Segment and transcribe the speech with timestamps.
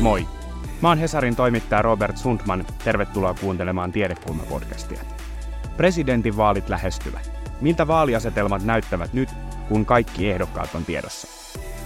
[0.00, 0.28] Moi!
[0.82, 2.64] Mä oon Hesarin toimittaja Robert Sundman.
[2.84, 5.00] Tervetuloa kuuntelemaan Tiedekulma-podcastia.
[5.76, 7.32] Presidentinvaalit lähestyvät.
[7.60, 9.28] Miltä vaaliasetelmat näyttävät nyt,
[9.68, 11.28] kun kaikki ehdokkaat on tiedossa?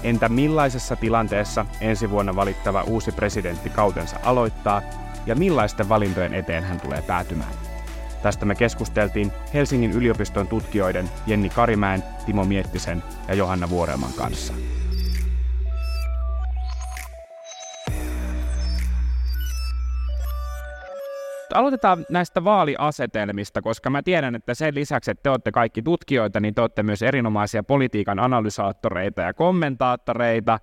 [0.02, 4.82] Entä millaisessa tilanteessa ensi vuonna valittava uusi presidentti kautensa aloittaa
[5.26, 7.52] ja millaisten valintojen eteen hän tulee päätymään?
[8.22, 14.54] Tästä me keskusteltiin Helsingin yliopiston tutkijoiden Jenni Karimäen, Timo Miettisen ja Johanna Vuorelman kanssa.
[21.54, 26.54] Aloitetaan näistä vaaliasetelmista, koska mä tiedän, että sen lisäksi, että te olette kaikki tutkijoita, niin
[26.54, 30.58] te olette myös erinomaisia politiikan analysaattoreita ja kommentaattoreita.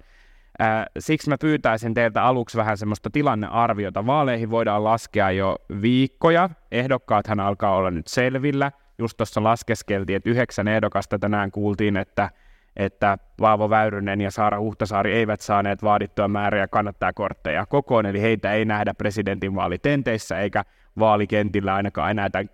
[0.99, 4.05] Siksi mä pyytäisin teiltä aluksi vähän semmoista tilannearviota.
[4.05, 6.49] Vaaleihin voidaan laskea jo viikkoja.
[6.71, 8.71] Ehdokkaathan alkaa olla nyt selvillä.
[8.97, 12.29] Just tuossa laskeskeltiin, että yhdeksän ehdokasta tänään kuultiin, että
[12.75, 18.65] että Paavo Väyrynen ja Saara Huhtasaari eivät saaneet vaadittua määriä kannattajakortteja kokoon, eli heitä ei
[18.65, 20.63] nähdä presidentinvaalitenteissä eikä
[20.99, 22.49] vaalikentillä ainakaan enää tämän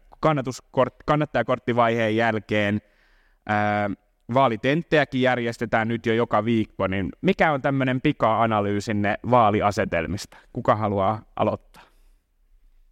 [1.05, 2.81] kannattajakorttivaiheen jälkeen.
[3.45, 3.89] Ää,
[4.33, 10.37] vaalitenttejäkin järjestetään nyt jo joka viikko, niin mikä on tämmöinen pika-analyysinne vaaliasetelmista?
[10.53, 11.83] Kuka haluaa aloittaa?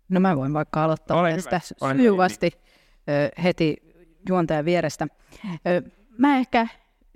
[0.09, 2.52] No mä voin vaikka aloittaa Ole tästä sujuvasti
[3.44, 3.78] heti
[4.30, 5.07] juontajan vierestä.
[6.17, 6.67] Mä ehkä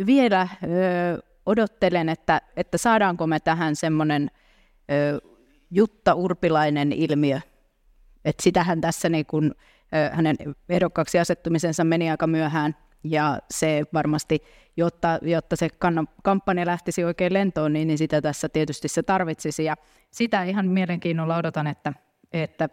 [0.05, 4.31] vielä ö, odottelen, että, että saadaanko me tähän semmoinen
[5.72, 7.39] Jutta Urpilainen ilmiö.
[8.25, 9.56] Että sitähän tässä niin kun,
[9.95, 10.36] ö, hänen
[10.69, 14.44] ehdokkaaksi asettumisensa meni aika myöhään, ja se varmasti,
[14.78, 15.69] jotta, jotta se
[16.23, 19.63] kampanja lähtisi oikein lentoon, niin, niin sitä tässä tietysti se tarvitsisi.
[19.63, 19.75] Ja
[20.11, 21.94] sitä ihan mielenkiinnolla odotan, että,
[22.34, 22.69] että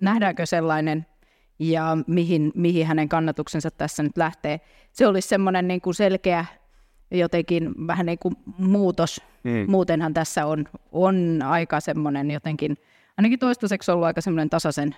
[0.00, 1.06] nähdäänkö sellainen
[1.60, 4.60] ja mihin, mihin hänen kannatuksensa tässä nyt lähtee.
[4.92, 6.44] Se olisi semmoinen niin kuin selkeä
[7.10, 9.20] jotenkin vähän niin kuin muutos.
[9.44, 9.70] Mm.
[9.70, 12.76] Muutenhan tässä on, on aika semmoinen jotenkin,
[13.18, 14.96] ainakin toistaiseksi ollut aika semmoinen tasaisen,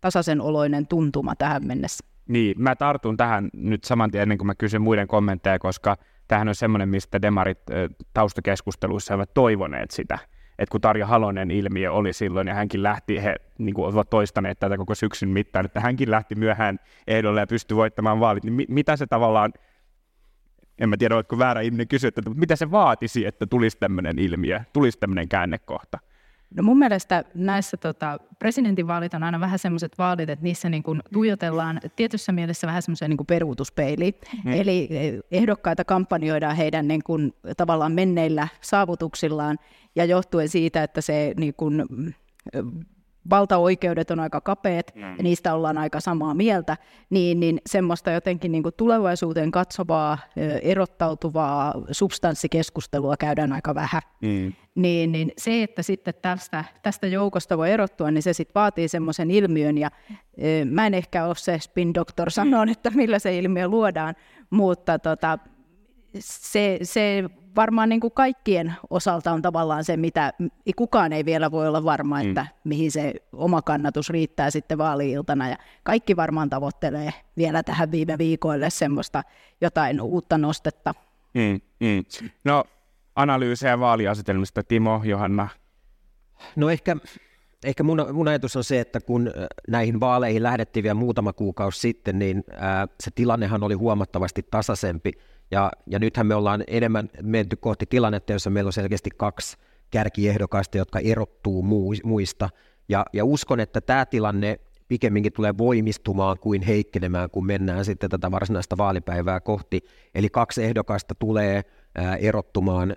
[0.00, 2.04] tasaisen oloinen tuntuma tähän mennessä.
[2.28, 5.96] Niin, mä tartun tähän nyt saman tien ennen kuin mä kysyn muiden kommentteja, koska
[6.28, 7.58] tähän on semmoinen, mistä demarit
[8.14, 10.18] taustakeskusteluissa ovat toivoneet sitä,
[10.58, 14.58] että kun Tarja Halonen ilmiö oli silloin ja hänkin lähti, he niin kuin ovat toistaneet
[14.58, 18.66] tätä koko syksyn mittaan, että hänkin lähti myöhään ehdolle ja pystyi voittamaan vaalit, niin mi-
[18.68, 19.52] mitä se tavallaan,
[20.78, 24.60] en mä tiedä, oletko väärä ihminen kysyä, että mitä se vaatisi, että tulisi tämmöinen ilmiö,
[24.72, 25.98] tulisi tämmöinen käännekohta?
[26.54, 31.02] No mun mielestä näissä tota, presidentinvaalit on aina vähän semmoiset vaalit, että niissä niin kuin
[31.12, 34.14] tuijotellaan tietyssä mielessä vähän semmoiseen niin peruutuspeiliin.
[34.44, 34.52] Hmm.
[34.52, 39.58] Eli eh, ehdokkaita kampanjoidaan heidän niin kuin, tavallaan menneillä saavutuksillaan
[39.96, 41.84] ja johtuen siitä, että se niin kuin,
[43.30, 45.02] valtaoikeudet on aika kapeat mm.
[45.02, 46.76] ja niistä ollaan aika samaa mieltä,
[47.10, 50.18] niin, niin semmoista jotenkin niin kuin tulevaisuuteen katsovaa,
[50.62, 54.02] erottautuvaa substanssikeskustelua käydään aika vähän.
[54.22, 54.52] Mm.
[54.74, 59.30] Niin, niin se, että sitten tästä, tästä joukosta voi erottua, niin se sitten vaatii semmoisen
[59.30, 59.90] ilmiön ja
[60.70, 64.14] mä en ehkä ole se spin doctor sanoa, että millä se ilmiö luodaan,
[64.50, 65.38] mutta tota,
[66.20, 67.24] se, se
[67.56, 70.32] varmaan niin kuin kaikkien osalta on tavallaan se, mitä
[70.76, 72.28] kukaan ei vielä voi olla varma, mm.
[72.28, 75.48] että mihin se oma kannatus riittää sitten vaali-iltana.
[75.48, 79.22] Ja kaikki varmaan tavoittelee vielä tähän viime viikoille semmoista
[79.60, 80.94] jotain uutta nostetta.
[81.34, 82.04] Mm, mm.
[82.44, 82.64] No
[83.16, 85.48] analyysejä vaaliasetelmista, Timo, Johanna?
[86.56, 86.96] No ehkä,
[87.64, 89.30] ehkä mun, mun ajatus on se, että kun
[89.68, 95.12] näihin vaaleihin lähdettiin vielä muutama kuukausi sitten, niin ää, se tilannehan oli huomattavasti tasaisempi
[95.50, 99.56] ja, ja nythän me ollaan enemmän menty kohti tilannetta, jossa meillä on selkeästi kaksi
[99.90, 101.62] kärkiehdokasta, jotka erottuu
[102.04, 102.48] muista.
[102.88, 108.30] Ja, ja uskon, että tämä tilanne pikemminkin tulee voimistumaan kuin heikkenemään, kun mennään sitten tätä
[108.30, 109.80] varsinaista vaalipäivää kohti.
[110.14, 111.62] Eli kaksi ehdokasta tulee
[112.20, 112.96] erottumaan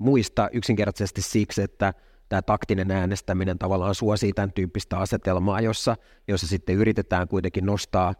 [0.00, 1.94] muista yksinkertaisesti siksi, että
[2.28, 5.96] tämä taktinen äänestäminen tavallaan suosii tämän tyyppistä asetelmaa, jossa,
[6.28, 8.14] jossa sitten yritetään kuitenkin nostaa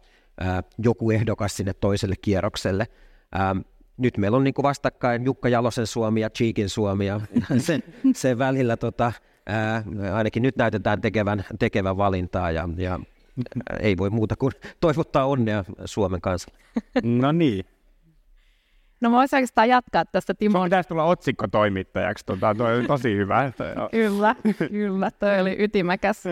[0.77, 2.87] joku ehdokas sinne toiselle kierrokselle.
[3.35, 3.59] Ähm,
[3.97, 7.21] nyt meillä on niin kuin vastakkain Jukka Jalosen Suomi ja Cheekin Suomi ja
[7.57, 7.83] sen,
[8.13, 9.11] sen välillä tota,
[9.45, 9.83] ää,
[10.13, 12.99] ainakin nyt näytetään tekevän, tekevän valintaa ja, ja
[13.79, 16.51] ei voi muuta kuin toivottaa onnea Suomen kanssa.
[17.03, 17.65] No niin.
[19.01, 20.57] No mä voisin oikeastaan jatkaa tästä Timo.
[20.57, 23.51] Sun pitäisi tulla otsikkotoimittajaksi, tota, toi oli tosi hyvä.
[23.91, 24.35] kyllä,
[24.69, 26.23] kyllä, toi oli ytimäkäs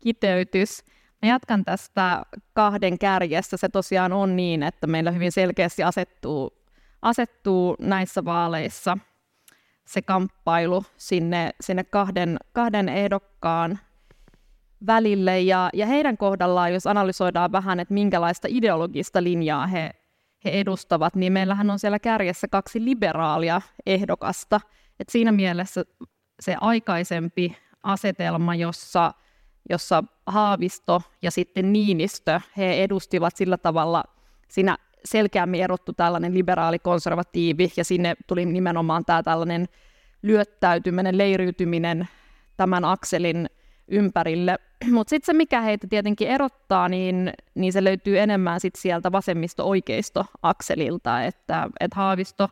[0.00, 0.84] kiteytys.
[1.22, 2.22] Mä jatkan tästä
[2.52, 3.56] kahden kärjessä.
[3.56, 6.52] Se tosiaan on niin, että meillä hyvin selkeästi asettuu,
[7.02, 8.98] asettuu näissä vaaleissa
[9.84, 13.78] se kamppailu sinne, sinne kahden, kahden ehdokkaan
[14.86, 15.40] välille.
[15.40, 19.90] Ja, ja heidän kohdallaan, jos analysoidaan vähän, että minkälaista ideologista linjaa he,
[20.44, 24.60] he edustavat, niin meillähän on siellä kärjessä kaksi liberaalia ehdokasta.
[25.00, 25.84] Et siinä mielessä
[26.40, 29.14] se aikaisempi asetelma, jossa,
[29.68, 34.04] jossa Haavisto ja sitten Niinistö, he edustivat sillä tavalla,
[34.48, 39.68] siinä selkeämmin erottu tällainen liberaali-konservatiivi, ja sinne tuli nimenomaan tämä tällainen
[40.22, 42.08] lyöttäytyminen, leiriytyminen
[42.56, 43.46] tämän akselin
[43.88, 44.58] ympärille.
[44.92, 51.22] Mutta sitten se, mikä heitä tietenkin erottaa, niin, niin se löytyy enemmän sit sieltä vasemmisto-oikeisto-akselilta,
[51.22, 52.48] että et Haavisto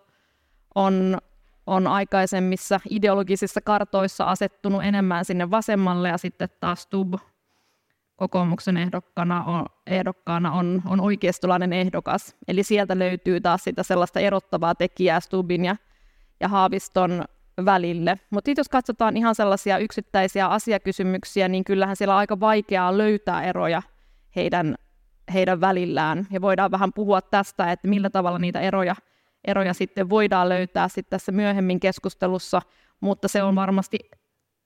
[0.75, 1.19] on,
[1.67, 7.15] on aikaisemmissa ideologisissa kartoissa asettunut enemmän sinne vasemmalle, ja sitten taas Stub
[8.17, 12.37] kokoomuksen ehdokkaana on, ehdokkaana on, on oikeistolainen ehdokas.
[12.49, 15.77] Eli sieltä löytyy taas sitä sellaista erottavaa tekijää Stubin ja,
[16.41, 17.25] ja Haaviston
[17.65, 18.19] välille.
[18.31, 23.83] Mutta jos katsotaan ihan sellaisia yksittäisiä asiakysymyksiä, niin kyllähän siellä on aika vaikeaa löytää eroja
[24.37, 24.75] heidän,
[25.35, 26.27] heidän välillään.
[26.31, 28.97] Ja voidaan vähän puhua tästä, että millä tavalla niitä eroja,
[29.47, 32.63] eroja sitten voidaan löytää sitten tässä myöhemmin keskustelussa,
[33.01, 33.99] mutta se on varmasti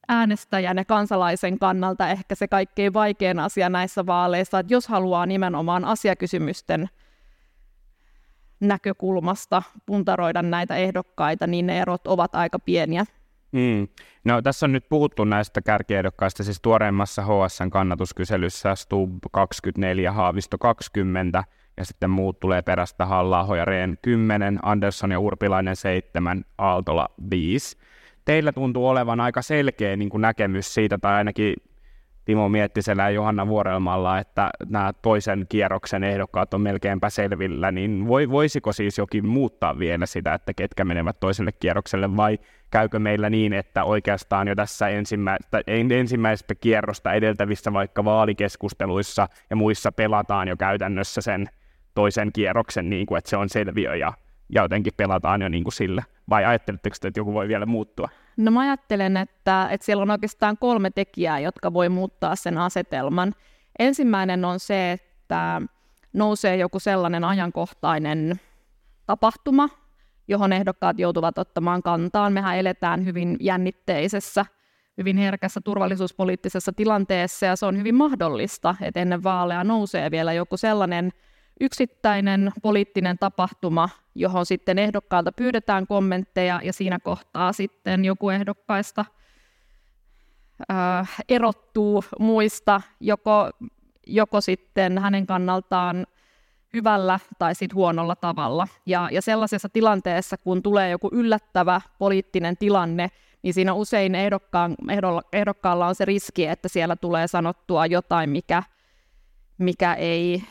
[0.09, 5.85] äänestäjän ja kansalaisen kannalta ehkä se kaikkein vaikein asia näissä vaaleissa, että jos haluaa nimenomaan
[5.85, 6.89] asiakysymysten
[8.61, 13.05] näkökulmasta puntaroida näitä ehdokkaita, niin ne erot ovat aika pieniä.
[13.53, 13.89] Mm.
[14.25, 21.45] No, tässä on nyt puhuttu näistä kärkiehdokkaista, siis tuoreimmassa HSN kannatuskyselyssä Stub 24, Haavisto 20,
[21.77, 27.77] ja sitten muut tulee perästä halla ja Rehn 10, Andersson ja Urpilainen 7, Aaltola 5.
[28.25, 31.55] Teillä tuntuu olevan aika selkeä niin kuin näkemys siitä, tai ainakin
[32.25, 38.31] Timo Miettisellä ja Johanna Vuorelmalla, että nämä toisen kierroksen ehdokkaat on melkeinpä selvillä, niin voi,
[38.31, 42.39] voisiko siis jokin muuttaa vielä sitä, että ketkä menevät toiselle kierrokselle, vai
[42.71, 49.93] käykö meillä niin, että oikeastaan jo tässä ensimmäistä, ensimmäistä kierrosta edeltävissä vaikka vaalikeskusteluissa ja muissa
[49.93, 51.49] pelataan jo käytännössä sen
[51.95, 54.13] toisen kierroksen, niin kuin, että se on selviö ja,
[54.49, 58.09] ja jotenkin pelataan jo niin kuin sillä, vai ajatteletteko, että joku voi vielä muuttua?
[58.37, 63.35] No mä ajattelen, että, että siellä on oikeastaan kolme tekijää, jotka voi muuttaa sen asetelman.
[63.79, 65.63] Ensimmäinen on se, että
[66.13, 68.41] nousee joku sellainen ajankohtainen
[69.07, 69.69] tapahtuma,
[70.29, 72.33] johon ehdokkaat joutuvat ottamaan kantaan.
[72.33, 74.47] Mehän eletään hyvin jännitteisessä,
[74.99, 80.57] hyvin herkässä turvallisuuspoliittisessa tilanteessa, ja se on hyvin mahdollista, että ennen vaaleja nousee vielä joku
[80.57, 81.11] sellainen
[81.61, 89.05] yksittäinen poliittinen tapahtuma, johon sitten ehdokkaalta pyydetään kommentteja ja siinä kohtaa sitten joku ehdokkaista
[90.71, 93.51] äh, erottuu muista joko,
[94.07, 96.07] joko sitten hänen kannaltaan
[96.73, 98.69] hyvällä tai sitten huonolla tavalla.
[98.87, 103.11] Ja, ja sellaisessa tilanteessa, kun tulee joku yllättävä poliittinen tilanne,
[103.43, 104.75] niin siinä usein ehdokkaan,
[105.33, 108.63] ehdokkaalla on se riski, että siellä tulee sanottua jotain, mikä,
[109.59, 110.43] mikä ei,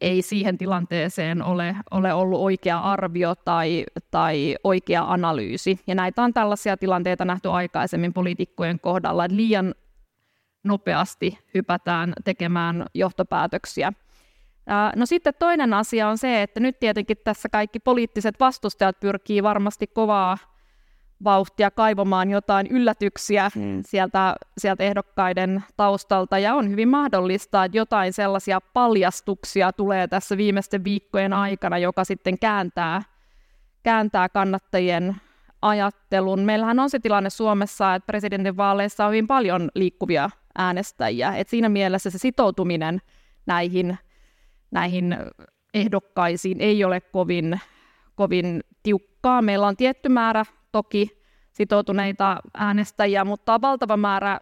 [0.00, 5.80] ei siihen tilanteeseen ole, ole ollut oikea arvio tai, tai oikea analyysi.
[5.86, 9.74] Ja näitä on tällaisia tilanteita nähty aikaisemmin poliitikkojen kohdalla, että liian
[10.64, 13.92] nopeasti hypätään tekemään johtopäätöksiä.
[14.96, 19.86] No sitten toinen asia on se, että nyt tietenkin tässä kaikki poliittiset vastustajat pyrkii varmasti
[19.86, 20.38] kovaa
[21.24, 23.82] vauhtia kaivamaan jotain yllätyksiä mm.
[23.86, 26.38] sieltä, sieltä ehdokkaiden taustalta.
[26.38, 32.38] Ja on hyvin mahdollista, että jotain sellaisia paljastuksia tulee tässä viimeisten viikkojen aikana, joka sitten
[32.38, 33.02] kääntää,
[33.82, 35.16] kääntää kannattajien
[35.62, 36.40] ajattelun.
[36.40, 41.34] Meillähän on se tilanne Suomessa, että presidentinvaaleissa on hyvin paljon liikkuvia äänestäjiä.
[41.36, 43.00] Et siinä mielessä se sitoutuminen
[43.46, 43.98] näihin,
[44.70, 45.16] näihin
[45.74, 47.60] ehdokkaisiin ei ole kovin,
[48.14, 49.42] kovin tiukkaa.
[49.42, 51.22] Meillä on tietty määrä toki
[51.52, 54.40] sitoutuneita äänestäjiä, mutta on valtava määrä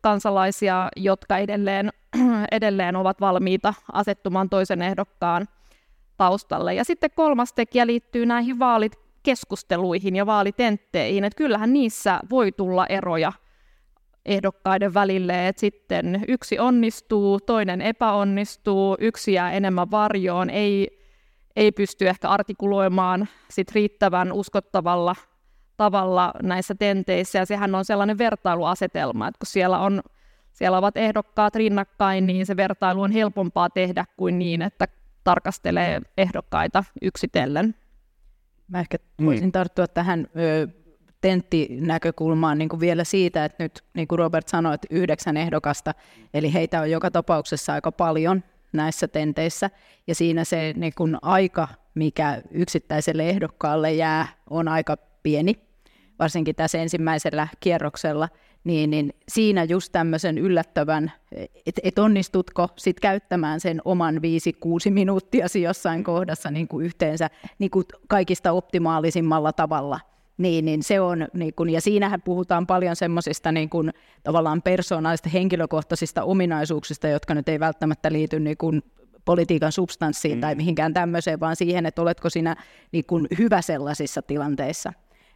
[0.00, 1.90] kansalaisia, jotka edelleen,
[2.52, 5.48] edelleen ovat valmiita asettumaan toisen ehdokkaan
[6.16, 6.74] taustalle.
[6.74, 13.32] Ja sitten kolmas tekijä liittyy näihin vaalikeskusteluihin ja vaalitentteihin, että kyllähän niissä voi tulla eroja
[14.26, 20.97] ehdokkaiden välille, että sitten yksi onnistuu, toinen epäonnistuu, yksi jää enemmän varjoon, ei
[21.58, 25.16] ei pysty ehkä artikuloimaan sit riittävän uskottavalla
[25.76, 30.02] tavalla näissä tenteissä, ja sehän on sellainen vertailuasetelma, että kun siellä, on,
[30.52, 34.88] siellä ovat ehdokkaat rinnakkain, niin se vertailu on helpompaa tehdä kuin niin, että
[35.24, 37.74] tarkastelee ehdokkaita yksitellen.
[38.68, 39.26] Mä ehkä niin.
[39.26, 40.68] voisin tarttua tähän ö,
[41.20, 45.94] tenttinäkökulmaan niin kuin vielä siitä, että nyt niin kuin Robert sanoi, että yhdeksän ehdokasta,
[46.34, 49.70] eli heitä on joka tapauksessa aika paljon, näissä tenteissä,
[50.06, 55.54] ja siinä se niin kun aika, mikä yksittäiselle ehdokkaalle jää, on aika pieni,
[56.18, 58.28] varsinkin tässä ensimmäisellä kierroksella,
[58.64, 61.12] niin, niin siinä just tämmöisen yllättävän,
[61.66, 67.70] että et onnistutko sit käyttämään sen oman 5-6 minuuttia jossain kohdassa niin kuin yhteensä niin
[67.70, 70.00] kuin kaikista optimaalisimmalla tavalla,
[70.38, 73.90] niin, niin se on, niin kun, ja siinähän puhutaan paljon semmoisista niin kun,
[74.22, 78.82] tavallaan persoonallisista henkilökohtaisista ominaisuuksista, jotka nyt ei välttämättä liity niin kun,
[79.24, 80.40] politiikan substanssiin mm.
[80.40, 82.56] tai mihinkään tämmöiseen, vaan siihen, että oletko sinä
[82.92, 84.92] niin kun, hyvä sellaisissa tilanteissa.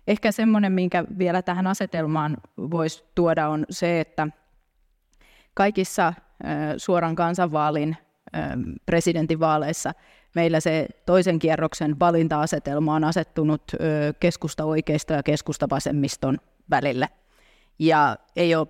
[0.07, 4.29] Ehkä semmoinen, minkä vielä tähän asetelmaan voisi tuoda, on se, että
[5.55, 6.13] kaikissa
[6.77, 7.97] suoran kansanvaalin
[8.87, 9.93] presidentinvaaleissa
[10.35, 13.63] meillä se toisen kierroksen valinta-asetelma on asettunut
[14.21, 16.39] keskusta oikeisto ja keskusta vasemmiston
[16.71, 17.09] välille.
[17.79, 18.69] Ja ei ole,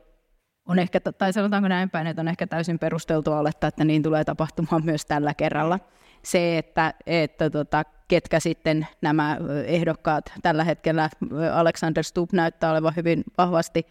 [0.69, 4.25] on ehkä, tai sanotaanko näin päin, että on ehkä täysin perusteltua olettaa, että niin tulee
[4.25, 5.79] tapahtumaan myös tällä kerralla.
[6.23, 11.09] Se, että, että tota, ketkä sitten nämä ehdokkaat tällä hetkellä,
[11.53, 13.87] Alexander Stubb näyttää olevan hyvin vahvasti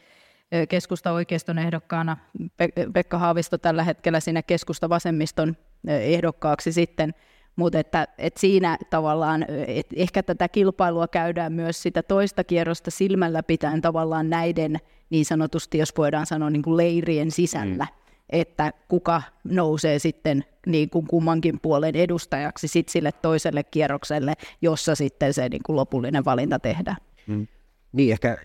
[0.69, 2.17] keskusta oikeiston ehdokkaana,
[2.93, 7.13] Pekka Haavisto tällä hetkellä sinne keskusta vasemmiston ehdokkaaksi sitten,
[7.55, 13.43] mutta että, että siinä tavallaan, että ehkä tätä kilpailua käydään myös sitä toista kierrosta silmällä
[13.43, 14.77] pitäen tavallaan näiden
[15.09, 17.97] niin sanotusti, jos voidaan sanoa niin kuin leirien sisällä, mm.
[18.29, 25.33] että kuka nousee sitten niin kuin kummankin puolen edustajaksi sit sille toiselle kierrokselle, jossa sitten
[25.33, 26.97] se niin kuin lopullinen valinta tehdään.
[27.27, 27.47] Mm.
[27.93, 28.37] Niin, ehkä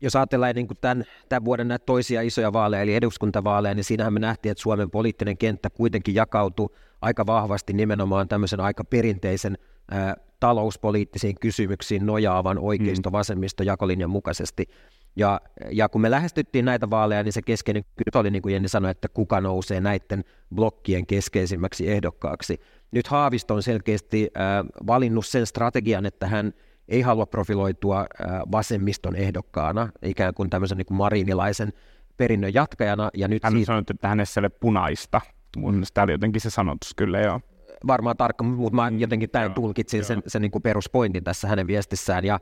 [0.00, 4.12] jos ajatellaan niin kuin tämän, tämän vuoden näitä toisia isoja vaaleja, eli eduskuntavaaleja, niin siinähän
[4.12, 6.68] me nähtiin, että Suomen poliittinen kenttä kuitenkin jakautui
[7.02, 9.58] aika vahvasti nimenomaan tämmöisen aika perinteisen
[9.90, 14.68] ää, talouspoliittisiin kysymyksiin nojaavan oikeisto-vasemmisto jakolinjan mukaisesti.
[15.16, 15.40] Ja,
[15.70, 18.90] ja kun me lähestyttiin näitä vaaleja, niin se keskeinen kysymys oli, niin kuin Jenni sanoi,
[18.90, 20.24] että kuka nousee näiden
[20.54, 22.60] blokkien keskeisimmäksi ehdokkaaksi.
[22.90, 26.52] Nyt Haavisto on selkeästi äh, valinnut sen strategian, että hän
[26.88, 28.06] ei halua profiloitua
[28.52, 31.72] vasemmiston ehdokkaana, ikään kuin tämmöisen niin kuin marinilaisen
[32.16, 33.10] perinnön jatkajana.
[33.14, 33.66] Ja nyt Hän siitä...
[33.66, 35.20] sanoi, että hänessä ei ole punaista.
[35.56, 37.40] Mun mielestä tämä oli jotenkin se sanotus kyllä, joo.
[37.86, 41.66] Varmaan tarkka, mutta mä mm, jotenkin tämän tulkitsin sen, sen niin kuin peruspointin tässä hänen
[41.66, 42.24] viestissään.
[42.24, 42.40] Ja,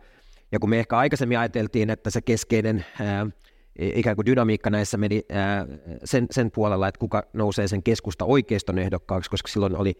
[0.52, 3.26] ja kun me ehkä aikaisemmin ajateltiin, että se keskeinen ää,
[3.78, 5.66] ikään kuin dynamiikka näissä meni ää,
[6.04, 9.98] sen, sen puolella, että kuka nousee sen keskusta oikeiston ehdokkaaksi, koska silloin oli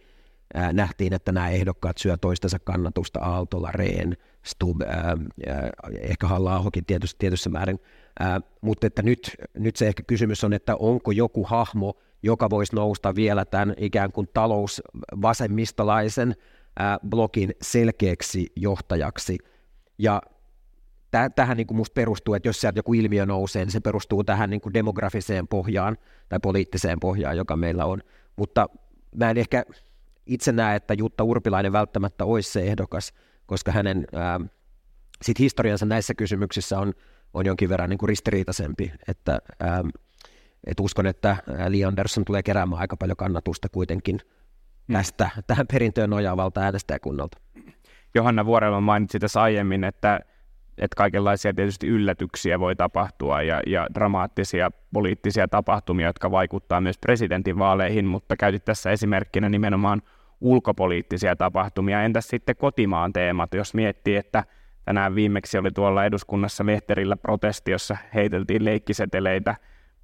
[0.53, 4.13] ää, nähtiin, että nämä ehdokkaat syö toistensa kannatusta Aaltola, Rehn,
[4.43, 5.17] Stub, ää,
[5.99, 7.79] ehkä halla tietyssä, tietyssä määrin,
[8.19, 12.75] ää, mutta että nyt, nyt se ehkä kysymys on, että onko joku hahmo, joka voisi
[12.75, 16.35] nousta vielä tämän ikään kuin talousvasemmistolaisen
[16.79, 19.37] ää, blogin selkeäksi johtajaksi.
[19.97, 20.21] Ja
[21.35, 24.49] tähän niin kuin musta perustuu, että jos sieltä joku ilmiö nousee, niin se perustuu tähän
[24.49, 25.97] niin kuin demografiseen pohjaan
[26.29, 28.01] tai poliittiseen pohjaan, joka meillä on.
[28.35, 28.69] Mutta
[29.15, 29.63] mä en ehkä
[30.27, 33.13] itse näe, että Jutta Urpilainen välttämättä olisi se ehdokas,
[33.45, 34.39] koska hänen ää,
[35.21, 36.93] sit historiansa näissä kysymyksissä on,
[37.33, 39.83] on jonkin verran niin kuin ristiriitaisempi, että ää,
[40.67, 44.19] et uskon, että Li Andersson tulee keräämään aika paljon kannatusta kuitenkin
[44.87, 44.93] hmm.
[44.93, 45.43] tästä, mm.
[45.47, 47.37] tähän perintöön nojaavalta äänestäjäkunnalta.
[48.15, 50.19] Johanna Vuorella mainitsi tässä aiemmin, että,
[50.77, 58.05] että kaikenlaisia tietysti yllätyksiä voi tapahtua ja, ja dramaattisia poliittisia tapahtumia, jotka vaikuttaa myös presidentinvaaleihin,
[58.05, 60.01] mutta käytit tässä esimerkkinä nimenomaan
[60.41, 62.03] ulkopoliittisia tapahtumia.
[62.03, 64.43] Entäs sitten kotimaan teemat, jos miettii, että
[64.85, 69.55] tänään viimeksi oli tuolla eduskunnassa Lehterillä protesti, jossa heiteltiin leikkiseteleitä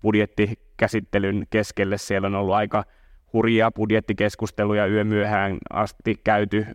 [0.02, 1.98] budjettikäsittelyn keskelle.
[1.98, 2.84] Siellä on ollut aika
[3.34, 6.66] hurjia budjettikeskusteluja yömyöhään asti käyty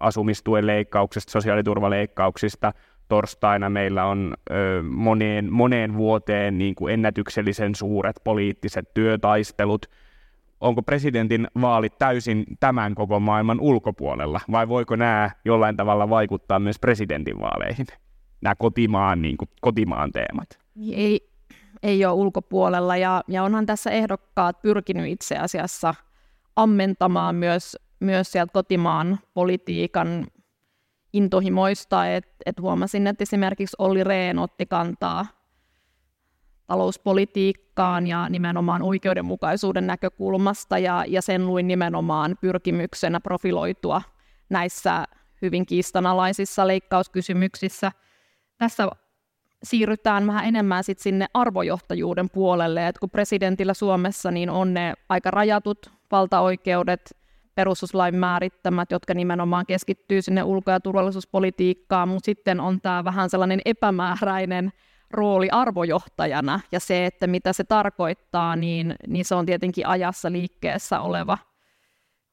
[0.00, 2.72] asumistuen leikkauksesta, sosiaaliturvaleikkauksista.
[3.08, 9.86] Torstaina meillä on ö, moneen, moneen vuoteen niin kuin ennätyksellisen suuret poliittiset työtaistelut–
[10.62, 16.78] onko presidentin vaalit täysin tämän koko maailman ulkopuolella, vai voiko nämä jollain tavalla vaikuttaa myös
[16.78, 17.86] presidentin vaaleihin,
[18.40, 20.58] nämä kotimaan, niin kuin, kotimaan teemat?
[20.92, 21.28] Ei,
[21.82, 25.94] ei ole ulkopuolella, ja, ja onhan tässä ehdokkaat pyrkinyt itse asiassa
[26.56, 30.26] ammentamaan myös, myös sieltä kotimaan politiikan
[31.12, 35.26] intohimoista, että et huomasin, että esimerkiksi Olli Rehn otti kantaa
[36.72, 44.02] talouspolitiikkaan ja nimenomaan oikeudenmukaisuuden näkökulmasta ja, ja sen luin nimenomaan pyrkimyksenä profiloitua
[44.50, 45.04] näissä
[45.42, 47.92] hyvin kiistanalaisissa leikkauskysymyksissä.
[48.58, 48.88] Tässä
[49.62, 55.30] siirrytään vähän enemmän sit sinne arvojohtajuuden puolelle, että kun presidentillä Suomessa niin on ne aika
[55.30, 57.16] rajatut valtaoikeudet,
[57.54, 63.60] perustuslain määrittämät, jotka nimenomaan keskittyy sinne ulko- ja turvallisuuspolitiikkaan, mutta sitten on tämä vähän sellainen
[63.64, 64.72] epämääräinen
[65.12, 71.00] rooli arvojohtajana ja se, että mitä se tarkoittaa, niin, niin se on tietenkin ajassa liikkeessä
[71.00, 71.38] oleva,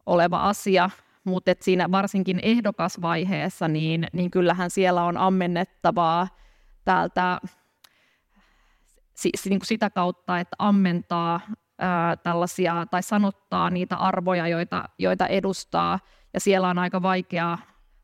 [0.06, 0.90] oleva asia,
[1.24, 6.28] mutta siinä varsinkin ehdokasvaiheessa, niin, niin kyllähän siellä on ammennettavaa
[6.86, 7.40] täältä
[9.20, 11.40] siis niin kuin sitä kautta, että ammentaa
[11.80, 16.00] ää, tällaisia tai sanottaa niitä arvoja, joita, joita edustaa,
[16.34, 17.58] ja siellä on aika vaikea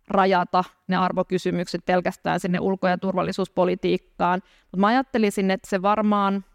[0.08, 4.42] rajata ne arvokysymykset pelkästään sinne ulko- ja turvallisuuspolitiikkaan.
[4.62, 6.46] Mutta mä ajattelisin, että se varmaan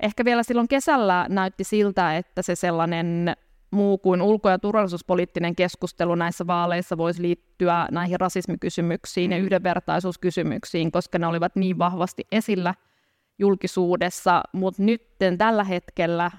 [0.00, 3.36] ehkä vielä silloin kesällä näytti siltä, että se sellainen
[3.70, 11.18] muu kuin ulko- ja turvallisuuspoliittinen keskustelu näissä vaaleissa voisi liittyä näihin rasismikysymyksiin ja yhdenvertaisuuskysymyksiin, koska
[11.18, 12.74] ne olivat niin vahvasti esillä
[13.38, 15.02] julkisuudessa, mutta nyt
[15.38, 16.30] tällä hetkellä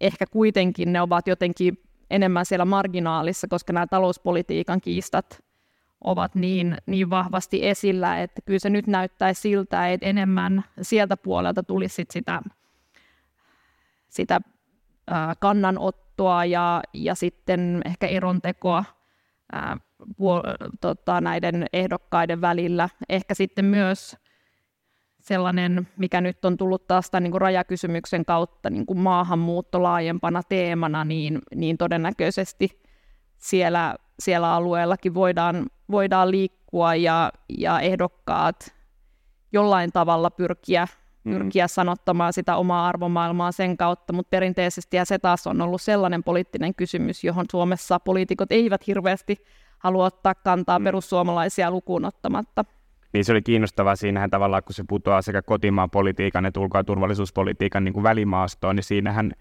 [0.00, 5.49] ehkä kuitenkin ne ovat jotenkin enemmän siellä marginaalissa, koska nämä talouspolitiikan kiistat
[6.04, 11.62] ovat niin, niin vahvasti esillä, että kyllä se nyt näyttää siltä, että enemmän sieltä puolelta
[11.62, 12.42] tulisi sit sitä,
[14.08, 14.40] sitä
[15.06, 18.84] ää, kannanottoa ja, ja sitten ehkä erontekoa
[19.52, 22.88] ää, puol- tota, näiden ehdokkaiden välillä.
[23.08, 24.16] Ehkä sitten myös
[25.20, 30.42] sellainen, mikä nyt on tullut taas tämän niin kuin rajakysymyksen kautta niin kuin maahanmuutto laajempana
[30.42, 32.82] teemana, niin, niin todennäköisesti
[33.36, 38.74] siellä, siellä alueellakin voidaan, voidaan liikkua ja, ja ehdokkaat
[39.52, 40.86] jollain tavalla pyrkiä,
[41.24, 41.32] mm.
[41.32, 46.22] pyrkiä sanottamaan sitä omaa arvomaailmaa sen kautta, mutta perinteisesti ja se taas on ollut sellainen
[46.22, 49.36] poliittinen kysymys, johon Suomessa poliitikot eivät hirveästi
[49.78, 50.84] halua ottaa kantaa mm.
[50.84, 52.64] perussuomalaisia lukuun ottamatta.
[53.12, 56.84] Niin se oli kiinnostavaa siinähän tavallaan, kun se putoaa sekä kotimaan politiikan että ulko- ja
[56.84, 59.32] turvallisuuspolitiikan niin kuin välimaastoon, niin siinähän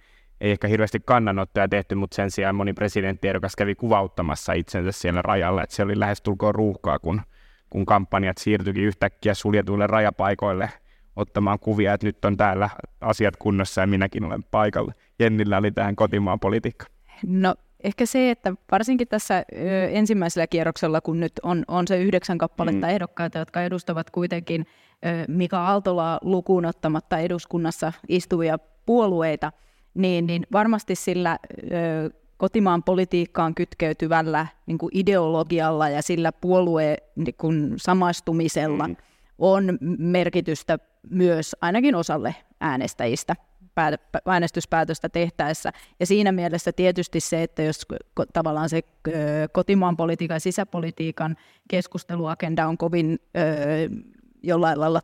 [0.41, 5.63] ei ehkä hirveästi kannanottoja tehty, mutta sen sijaan moni presidenttiedokas kävi kuvauttamassa itsensä siellä rajalla,
[5.63, 7.21] että se oli lähestulkoon ruuhkaa, kun,
[7.69, 10.69] kun kampanjat siirtyikin yhtäkkiä suljetuille rajapaikoille
[11.15, 12.69] ottamaan kuvia, että nyt on täällä
[13.01, 14.93] asiat kunnossa ja minäkin olen paikalla.
[15.19, 16.85] Jennillä oli tähän kotimaan politiikka.
[17.27, 22.37] No ehkä se, että varsinkin tässä ö, ensimmäisellä kierroksella, kun nyt on, on se yhdeksän
[22.37, 22.93] kappaletta mm.
[22.93, 24.65] ehdokkaita, jotka edustavat kuitenkin
[25.05, 29.51] ö, Mika Aaltolaa lukuun ottamatta eduskunnassa istuvia puolueita,
[29.93, 31.39] niin, niin varmasti sillä
[31.71, 38.95] ö, kotimaan politiikkaan kytkeytyvällä niin kuin ideologialla ja sillä puolueen niin kuin samastumisella mm.
[39.37, 40.79] on merkitystä
[41.09, 43.35] myös ainakin osalle äänestäjistä
[44.25, 45.71] äänestyspäätöstä tehtäessä.
[45.99, 47.87] Ja siinä mielessä tietysti se, että jos
[48.33, 48.81] tavallaan se
[49.51, 51.35] kotimaan politiikan ja sisäpolitiikan
[51.69, 53.19] keskusteluagenda on kovin
[54.43, 55.01] jollain lailla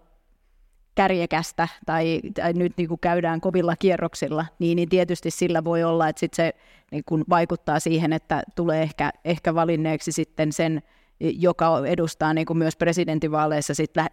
[0.95, 6.09] kärjekästä tai, tai nyt niin kuin käydään kovilla kierroksilla, niin, niin tietysti sillä voi olla,
[6.09, 6.53] että sit se
[6.91, 10.81] niin kuin vaikuttaa siihen, että tulee ehkä, ehkä valinneeksi sitten sen,
[11.19, 14.09] joka edustaa niin kuin myös presidentinvaaleissa sit lä-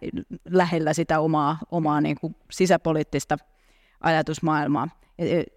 [0.49, 3.37] lähellä sitä omaa, omaa niin kuin sisäpoliittista
[4.01, 4.87] ajatusmaailmaa.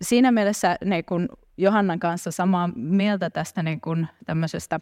[0.02, 4.80] Siinä mielessä niin kun Johannan kanssa samaa mieltä tästä niin kun tämmöisestä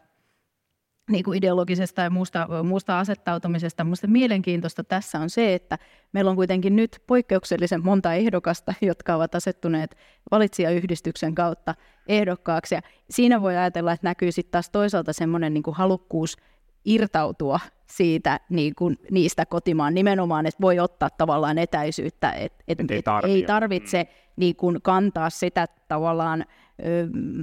[1.11, 3.85] niin kuin ideologisesta ja muusta, muusta asettautumisesta.
[3.85, 5.79] Minusta mielenkiintoista tässä on se, että
[6.13, 9.97] meillä on kuitenkin nyt poikkeuksellisen monta ehdokasta, jotka ovat asettuneet
[10.31, 11.75] valitsijayhdistyksen kautta
[12.09, 12.75] ehdokkaaksi.
[12.75, 16.37] Ja siinä voi ajatella, että näkyy sitten taas toisaalta semmoinen niin kuin halukkuus
[16.85, 22.91] irtautua siitä niin kuin, niistä kotimaan nimenomaan, että voi ottaa tavallaan etäisyyttä, että et, et,
[22.91, 24.09] ei, ei tarvitse mm.
[24.37, 26.45] niin kuin, kantaa sitä tavallaan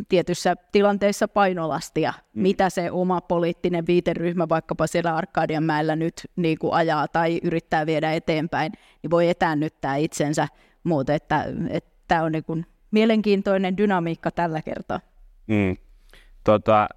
[0.10, 2.42] tietyssä tilanteessa painolastia, mm.
[2.42, 8.14] mitä se oma poliittinen viiteryhmä vaikkapa siellä Arkadianmäellä nyt niin kuin, ajaa tai yrittää viedä
[8.14, 8.72] eteenpäin,
[9.04, 10.48] niin voi etäännyttää itsensä,
[10.84, 11.46] mutta että
[12.08, 15.00] tämä on niin kuin, mielenkiintoinen dynamiikka tällä kertaa.
[15.48, 15.78] Mm.
[16.44, 16.90] Tota,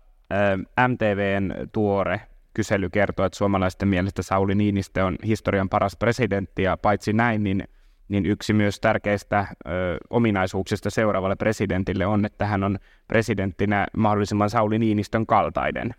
[0.89, 2.21] MTVn tuore
[2.55, 7.65] kysely kertoo, että suomalaisten mielestä Sauli Niinistö on historian paras presidentti, ja paitsi näin, niin,
[8.09, 9.71] niin yksi myös tärkeistä ö,
[10.11, 15.95] ominaisuuksista seuraavalle presidentille on, että hän on presidenttinä mahdollisimman Sauli Niinistön kaltainen.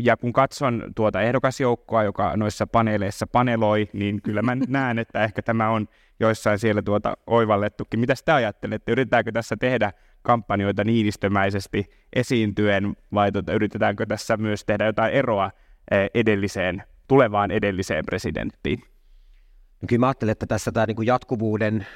[0.00, 5.42] Ja kun katson tuota ehdokasjoukkoa, joka noissa paneeleissa paneloi, niin kyllä mä näen, että ehkä
[5.42, 5.88] tämä on
[6.20, 8.00] joissain siellä tuota oivallettukin.
[8.00, 8.92] Mitä te ajattelette?
[8.92, 9.92] Yritetäänkö tässä tehdä
[10.22, 15.50] kampanjoita niinistömäisesti esiintyen, vai tuota, yritetäänkö tässä myös tehdä jotain eroa
[16.14, 18.82] edelliseen, tulevaan edelliseen presidenttiin?
[19.82, 21.86] No kyllä mä ajattelen, että tässä tämä niin jatkuvuuden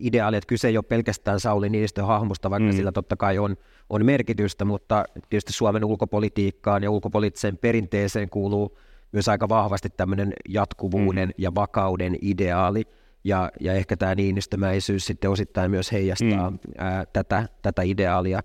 [0.00, 2.76] ideaali, että kyse ei ole pelkästään Sauli Niinistön hahmosta, vaikka mm.
[2.76, 3.56] sillä totta kai on,
[3.90, 8.78] on merkitystä, mutta tietysti Suomen ulkopolitiikkaan ja ulkopoliittiseen perinteeseen kuuluu
[9.12, 11.34] myös aika vahvasti tämmöinen jatkuvuuden mm.
[11.38, 12.84] ja vakauden ideaali–
[13.24, 16.58] ja, ja ehkä tämä niinistömäisyys sitten osittain myös heijastaa mm.
[16.78, 18.40] ää, tätä, tätä ideaalia.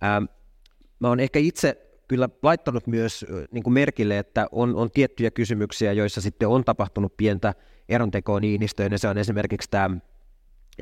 [0.00, 0.20] Ää,
[0.98, 5.92] mä oon ehkä itse kyllä laittanut myös niin kuin merkille, että on, on tiettyjä kysymyksiä,
[5.92, 7.54] joissa sitten on tapahtunut pientä
[7.88, 9.96] erontekoa Niinistöön, ja se on esimerkiksi tämä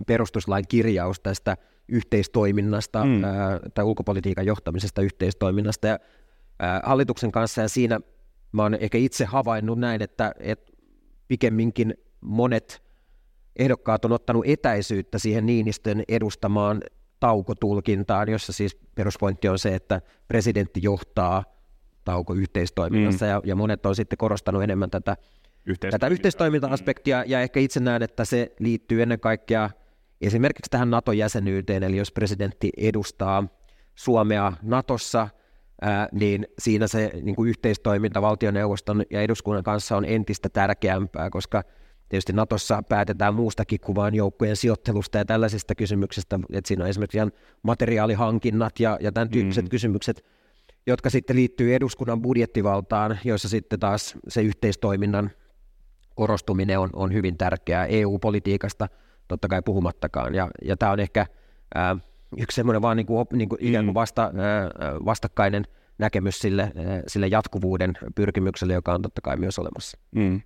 [0.06, 1.56] perustuslain kirjaus tästä
[1.88, 3.24] yhteistoiminnasta mm.
[3.24, 5.98] ää, tai ulkopolitiikan johtamisesta yhteistoiminnasta ja
[6.58, 8.00] ää, hallituksen kanssa, ja siinä
[8.52, 10.72] mä oon ehkä itse havainnut näin, että, että
[11.28, 12.82] pikemminkin monet
[13.56, 16.82] ehdokkaat on ottanut etäisyyttä siihen Niinistön edustamaan
[17.20, 21.44] taukotulkintaan, jossa siis peruspointti on se, että presidentti johtaa
[22.04, 23.30] tauko yhteistoiminnassa, mm.
[23.30, 25.16] ja, ja monet on sitten korostanut enemmän tätä,
[25.90, 29.70] tätä yhteistoiminta-aspektia, ja ehkä itse näen, että se liittyy ennen kaikkea
[30.20, 33.48] esimerkiksi tähän NATO-jäsenyyteen, eli jos presidentti edustaa
[33.94, 35.28] Suomea Natossa,
[35.80, 41.62] ää, niin siinä se niin kuin yhteistoiminta valtioneuvoston ja eduskunnan kanssa on entistä tärkeämpää, koska
[42.08, 47.18] tietysti Natossa päätetään muustakin kuin vain joukkojen sijoittelusta ja tällaisista kysymyksistä, että siinä on esimerkiksi
[47.18, 49.68] ihan materiaalihankinnat ja, ja tämän tyyppiset mm.
[49.68, 50.24] kysymykset,
[50.86, 55.30] jotka sitten liittyy eduskunnan budjettivaltaan, joissa sitten taas se yhteistoiminnan
[56.22, 58.88] korostuminen on, on hyvin tärkeää EU-politiikasta
[59.28, 60.34] totta kai puhumattakaan.
[60.34, 61.26] Ja, ja tämä on ehkä
[61.74, 61.96] ää,
[62.38, 64.00] yksi semmoinen vaan niin kuin, niin kuin ikään kuin mm.
[64.00, 64.70] vasta, ää,
[65.04, 65.64] vastakkainen
[65.98, 69.98] näkemys sille, ää, sille jatkuvuuden pyrkimykselle, joka on totta kai myös olemassa.
[70.14, 70.40] Mm.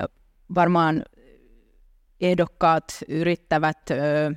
[0.00, 0.08] No,
[0.54, 1.02] varmaan
[2.20, 4.34] ehdokkaat yrittävät ö,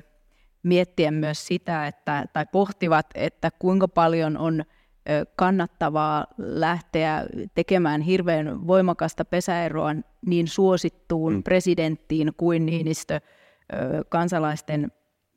[0.62, 4.64] miettiä myös sitä, että, tai pohtivat, että kuinka paljon on
[5.36, 9.94] kannattavaa lähteä tekemään hirveän voimakasta pesäeroa
[10.26, 11.42] niin suosittuun mm.
[11.42, 13.20] presidenttiin kuin Niinistö
[14.08, 14.92] kansalaisten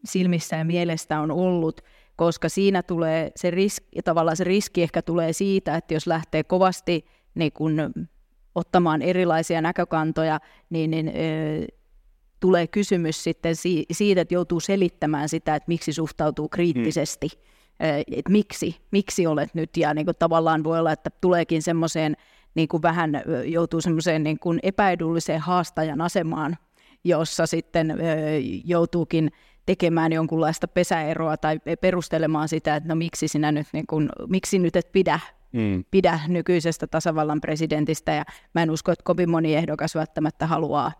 [0.05, 1.81] silmissä ja mielestä on ollut,
[2.15, 7.05] koska siinä tulee se riski, tavallaan se riski ehkä tulee siitä, että jos lähtee kovasti
[7.35, 7.93] niin kun,
[8.55, 11.11] ottamaan erilaisia näkökantoja, niin, niin ö,
[12.39, 13.55] tulee kysymys sitten
[13.91, 17.27] siitä, että joutuu selittämään sitä, että miksi suhtautuu kriittisesti.
[17.35, 22.17] Mm että miksi, miksi olet nyt, ja niin kuin tavallaan voi olla, että tuleekin semmoiseen,
[22.55, 26.57] niin kuin vähän joutuu semmoiseen niin kuin epäedulliseen haastajan asemaan,
[27.03, 27.97] jossa sitten
[28.65, 29.31] joutuukin
[29.65, 34.75] tekemään jonkunlaista pesäeroa tai perustelemaan sitä, että no miksi sinä nyt, niin kuin, miksi nyt
[34.75, 35.19] et pidä,
[35.51, 35.83] mm.
[35.91, 40.91] pidä nykyisestä tasavallan presidentistä, ja mä en usko, että kovin moni ehdokas välttämättä haluaa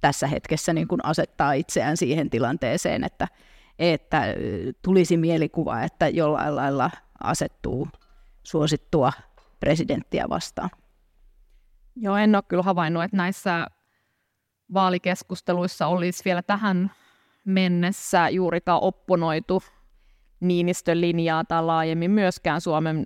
[0.00, 3.28] tässä hetkessä niin kuin asettaa itseään siihen tilanteeseen, että,
[3.78, 4.22] että
[4.82, 6.90] tulisi mielikuva, että jollain lailla
[7.22, 7.88] asettuu
[8.42, 9.12] suosittua
[9.60, 10.70] presidenttiä vastaan.
[11.96, 13.66] Joo, en ole kyllä havainnut, että näissä
[14.74, 16.90] vaalikeskusteluissa olisi vielä tähän
[17.44, 19.62] mennessä juurikaan opponoitu
[20.40, 23.04] Niinistön linjaa tai laajemmin myöskään Suomen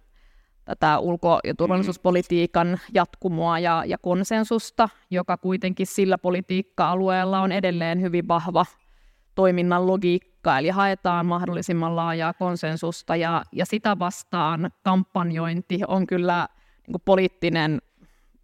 [0.65, 8.29] tätä ulko- ja turvallisuuspolitiikan jatkumoa ja, ja konsensusta, joka kuitenkin sillä politiikka-alueella on edelleen hyvin
[8.29, 8.67] vahva
[9.39, 16.49] toiminnan logiikka, eli haetaan mahdollisimman laajaa konsensusta ja, ja sitä vastaan kampanjointi on kyllä
[16.87, 17.79] niin poliittinen,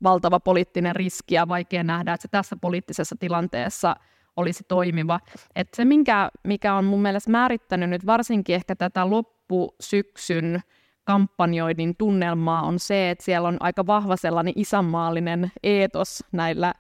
[0.02, 3.96] valtava poliittinen riski ja vaikea nähdä, että se tässä poliittisessa tilanteessa
[4.36, 5.20] olisi toimiva.
[5.56, 10.60] Et se, minkä, mikä on mun mielestä määrittänyt nyt varsinkin ehkä tätä loppusyksyn
[11.04, 16.74] kampanjoinnin tunnelmaa on se, että siellä on aika vahva sellainen isänmaallinen eetos näillä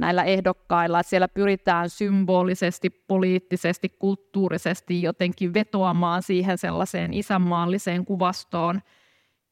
[0.00, 8.80] näillä ehdokkailla, siellä pyritään symbolisesti, poliittisesti, kulttuurisesti jotenkin vetoamaan siihen sellaiseen isänmaalliseen kuvastoon,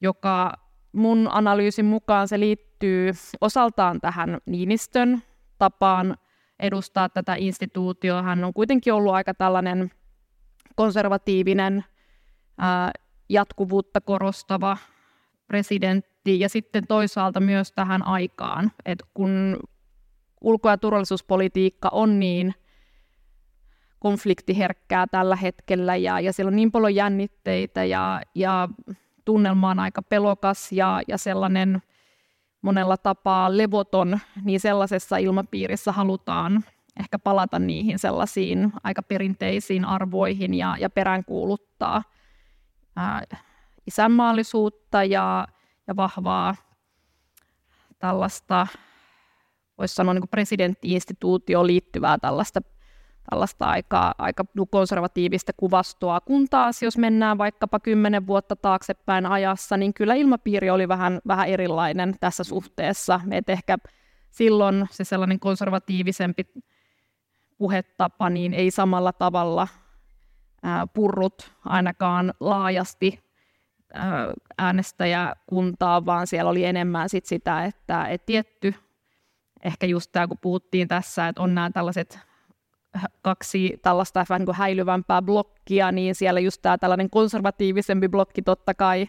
[0.01, 0.53] joka
[0.93, 5.23] mun analyysin mukaan se liittyy osaltaan tähän Niinistön
[5.59, 6.17] tapaan
[6.61, 8.23] edustaa tätä instituutioa.
[8.23, 9.91] Hän on kuitenkin ollut aika tällainen
[10.75, 11.85] konservatiivinen,
[12.59, 12.91] ää,
[13.29, 14.77] jatkuvuutta korostava
[15.47, 19.57] presidentti ja sitten toisaalta myös tähän aikaan, että kun
[20.41, 22.55] ulko- ja turvallisuuspolitiikka on niin
[23.99, 28.69] konfliktiherkkää tällä hetkellä ja, ja siellä on niin paljon jännitteitä ja, ja
[29.25, 31.83] tunnelma on aika pelokas ja, ja sellainen
[32.63, 36.65] monella tapaa levoton, niin sellaisessa ilmapiirissä halutaan
[37.01, 42.03] ehkä palata niihin sellaisiin aika perinteisiin arvoihin ja, ja peräänkuuluttaa
[42.97, 43.23] ää,
[43.87, 45.47] isänmaallisuutta ja,
[45.87, 46.55] ja vahvaa
[47.99, 48.67] tällaista
[49.79, 52.61] voisi sanoa niin presidenttiinstituutioon liittyvää tällaista,
[53.31, 59.95] tällaista aika, aika konservatiivista kuvastoa, kun taas jos mennään vaikkapa kymmenen vuotta taaksepäin ajassa, niin
[59.95, 63.21] kyllä ilmapiiri oli vähän, vähän erilainen tässä suhteessa.
[63.31, 63.79] Et ehkä
[64.31, 66.47] silloin se sellainen konservatiivisempi
[67.59, 69.69] puhetapa niin ei samalla tavalla
[70.95, 73.29] purrut ainakaan laajasti
[74.59, 78.75] äänestäjäkuntaa, vaan siellä oli enemmän sit sitä, että et tietty
[79.65, 82.19] ehkä just tämä, kun puhuttiin tässä, että on nämä tällaiset
[83.23, 89.07] kaksi tällaista vähän niin häilyvämpää blokkia, niin siellä just tämä tällainen konservatiivisempi blokki totta kai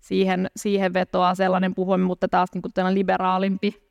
[0.00, 3.86] siihen, siihen vetoaa sellainen puhumme, mutta taas niin kuin liberaalimpi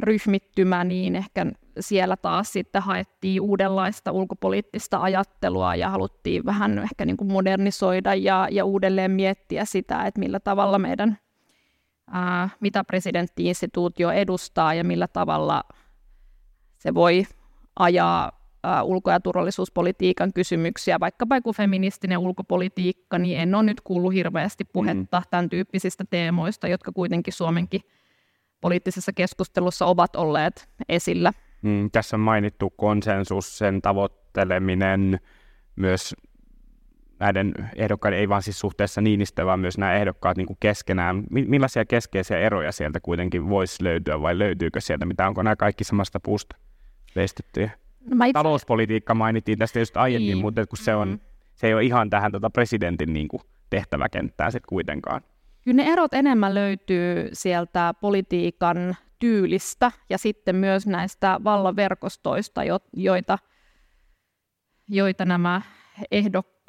[0.00, 1.46] ryhmittymä, niin ehkä
[1.80, 8.48] siellä taas sitten haettiin uudenlaista ulkopoliittista ajattelua ja haluttiin vähän ehkä niin kuin modernisoida ja,
[8.50, 11.18] ja uudelleen miettiä sitä, että millä tavalla meidän–
[12.10, 15.64] ää, mitä presidenttiinstituutio edustaa ja millä tavalla
[16.78, 17.26] se voi
[17.78, 18.32] ajaa
[18.66, 24.64] ä, ulko- ja turvallisuuspolitiikan kysymyksiä, vaikkapa joku feministinen ulkopolitiikka, niin en ole nyt kuullut hirveästi
[24.64, 25.24] puhetta mm.
[25.30, 27.80] tämän tyyppisistä teemoista, jotka kuitenkin Suomenkin
[28.60, 31.32] poliittisessa keskustelussa ovat olleet esillä.
[31.62, 35.20] Mm, tässä on mainittu konsensus, sen tavoitteleminen,
[35.76, 36.14] myös
[37.20, 41.22] näiden ehdokkaiden, ei vaan siis suhteessa Niinistö, vaan myös nämä ehdokkaat niin kuin keskenään.
[41.30, 45.28] Millaisia keskeisiä eroja sieltä kuitenkin voisi löytyä vai löytyykö sieltä mitä?
[45.28, 46.56] Onko nämä kaikki samasta puusta
[47.16, 47.70] veistettyjä?
[48.04, 48.32] No itse...
[48.32, 50.38] Talouspolitiikka mainittiin tästä just aiemmin, niin.
[50.38, 51.18] mutta kun se, on, mm.
[51.54, 55.20] se ei ole ihan tähän tota presidentin niin kuin tehtäväkenttään sitten kuitenkaan.
[55.64, 62.60] Kyllä ne erot enemmän löytyy sieltä politiikan tyylistä ja sitten myös näistä vallanverkostoista,
[62.92, 63.38] joita,
[64.88, 65.62] joita nämä
[66.10, 66.59] ehdokkaat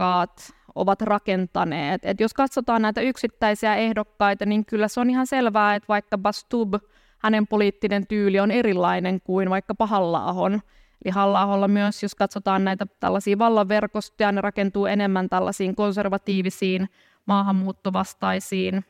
[0.75, 2.01] ovat rakentaneet.
[2.05, 6.73] Et jos katsotaan näitä yksittäisiä ehdokkaita, niin kyllä se on ihan selvää, että vaikka Bastub,
[7.17, 10.61] hänen poliittinen tyyli on erilainen kuin vaikka Halla-ahon.
[11.05, 16.89] Eli halla myös, jos katsotaan näitä tällaisia vallanverkostoja, ne rakentuu enemmän tällaisiin konservatiivisiin,
[17.25, 18.85] maahanmuuttovastaisiin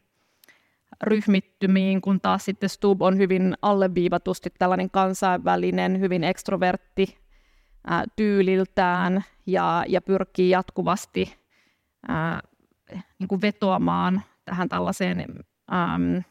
[1.03, 7.20] ryhmittymiin, kun taas sitten Stub on hyvin alleviivatusti tällainen kansainvälinen, hyvin ekstrovertti
[7.87, 11.35] ää, tyyliltään ja, ja pyrkii jatkuvasti
[12.07, 12.39] ää,
[13.19, 15.19] niin kuin vetoamaan tähän tällaiseen,
[15.73, 16.23] äm,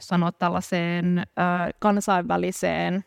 [0.00, 3.04] sanoa tällaiseen ää, kansainväliseen,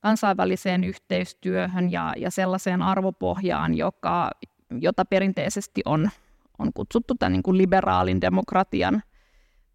[0.00, 4.30] kansainväliseen yhteistyöhön ja, ja sellaiseen arvopohjaan, joka,
[4.80, 6.10] jota perinteisesti on,
[6.58, 9.02] on kutsuttu tämän niin kuin liberaalin demokratian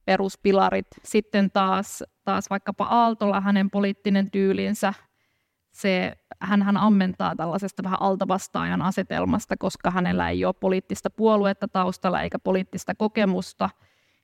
[0.05, 0.87] peruspilarit.
[1.03, 4.93] Sitten taas, taas vaikkapa Aaltola, hänen poliittinen tyylinsä–
[5.71, 12.21] se, hän, hän ammentaa tällaisesta vähän altavastaajan asetelmasta, koska hänellä ei ole poliittista puoluetta taustalla
[12.21, 13.69] eikä poliittista kokemusta,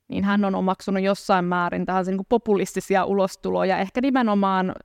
[0.07, 4.75] niin hän on omaksunut jossain määrin tähän niin populistisia ulostuloja, ehkä nimenomaan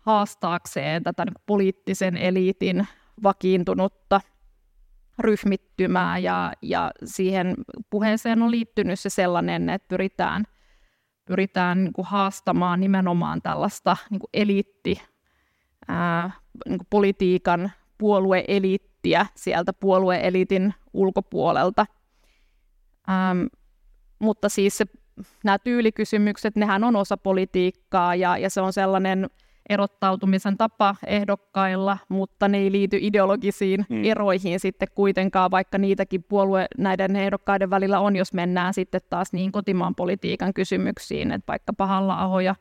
[0.00, 2.86] haastaakseen tätä niin poliittisen eliitin
[3.22, 4.20] vakiintunutta
[5.18, 7.54] ryhmittymää ja, ja siihen
[7.90, 10.44] puheeseen on liittynyt se sellainen, että pyritään,
[11.24, 15.02] pyritään niin kuin haastamaan nimenomaan tällaista niin kuin eliitti
[15.88, 16.30] ää,
[16.68, 21.86] niin politiikan puolueeliittiä sieltä puolueeliitin ulkopuolelta.
[23.08, 23.46] Ähm,
[24.18, 24.84] mutta siis se,
[25.44, 29.30] nämä tyylikysymykset, nehän on osa politiikkaa ja, ja se on sellainen
[29.68, 34.04] erottautumisen tapa ehdokkailla, mutta ne ei liity ideologisiin hmm.
[34.04, 39.52] eroihin sitten kuitenkaan, vaikka niitäkin puolue näiden ehdokkaiden välillä on, jos mennään sitten taas niin
[39.52, 42.54] kotimaan politiikan kysymyksiin, että vaikka pahalla ahoja ja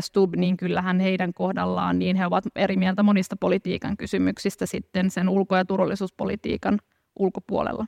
[0.00, 5.28] Stub, niin kyllähän heidän kohdallaan niin he ovat eri mieltä monista politiikan kysymyksistä sitten sen
[5.28, 6.78] ulko- ja turvallisuuspolitiikan
[7.18, 7.86] ulkopuolella.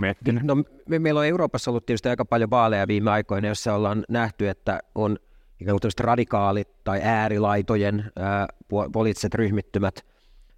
[0.00, 0.42] Miettinyt.
[0.42, 0.56] No,
[0.88, 4.80] me, meillä on Euroopassa ollut tietysti aika paljon vaaleja viime aikoina, joissa ollaan nähty, että
[4.94, 5.16] on
[5.60, 8.46] ikään kuin radikaalit tai äärilaitojen ää,
[8.92, 10.06] poliittiset ryhmittymät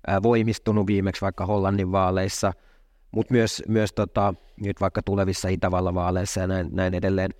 [0.06, 2.52] ää, voimistunut viimeksi vaikka Hollannin vaaleissa,
[3.10, 7.30] mutta myös, myös tota, nyt vaikka tulevissa Itävallan vaaleissa ja näin, näin edelleen.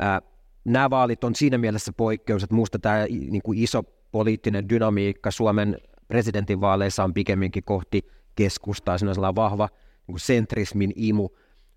[0.00, 0.20] Ää,
[0.64, 5.78] nämä vaalit on siinä mielessä poikkeus, että minusta tämä niin kuin iso poliittinen dynamiikka Suomen
[6.08, 9.68] presidentinvaaleissa on pikemminkin kohti keskustaa, siinä on vahva
[10.06, 11.28] niin sentrismin imu,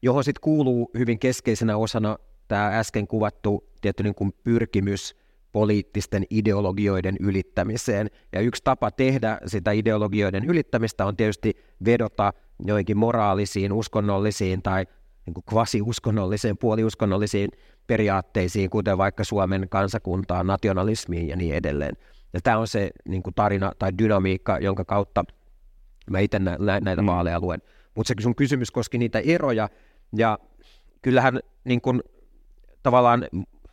[0.01, 5.15] johon sitten kuuluu hyvin keskeisenä osana tämä äsken kuvattu tietty niin kuin pyrkimys
[5.51, 8.09] poliittisten ideologioiden ylittämiseen.
[8.33, 12.33] Ja yksi tapa tehdä sitä ideologioiden ylittämistä on tietysti vedota
[12.65, 14.85] joihinkin moraalisiin, uskonnollisiin tai
[15.25, 17.49] niin kuin kvasi-uskonnollisiin, puoliuskonnollisiin
[17.87, 21.97] periaatteisiin, kuten vaikka Suomen kansakuntaan, nationalismiin ja niin edelleen.
[22.33, 25.23] Ja tämä on se niin kuin tarina tai dynamiikka, jonka kautta
[26.11, 27.05] mä itse nä- nä- näitä mm.
[27.05, 27.61] vaaleja luen.
[27.95, 29.69] Mutta se sun kysymys koski niitä eroja,
[30.15, 30.39] ja
[31.01, 32.01] kyllähän niin kuin,
[32.83, 33.25] tavallaan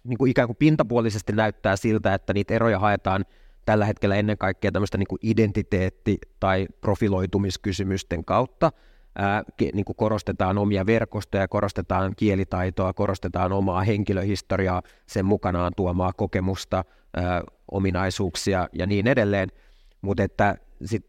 [0.04, 3.24] niin kuin ikään kuin pintapuolisesti näyttää siltä, että niitä eroja haetaan
[3.66, 8.72] tällä hetkellä ennen kaikkea tämmöistä niin identiteetti- tai profiloitumiskysymysten kautta–
[9.18, 16.84] ää, niin kuin korostetaan omia verkostoja, korostetaan kielitaitoa, korostetaan omaa henkilöhistoriaa, sen mukanaan tuomaa kokemusta,
[17.16, 19.48] ää, ominaisuuksia ja niin edelleen.
[20.00, 21.04] Mutta että sit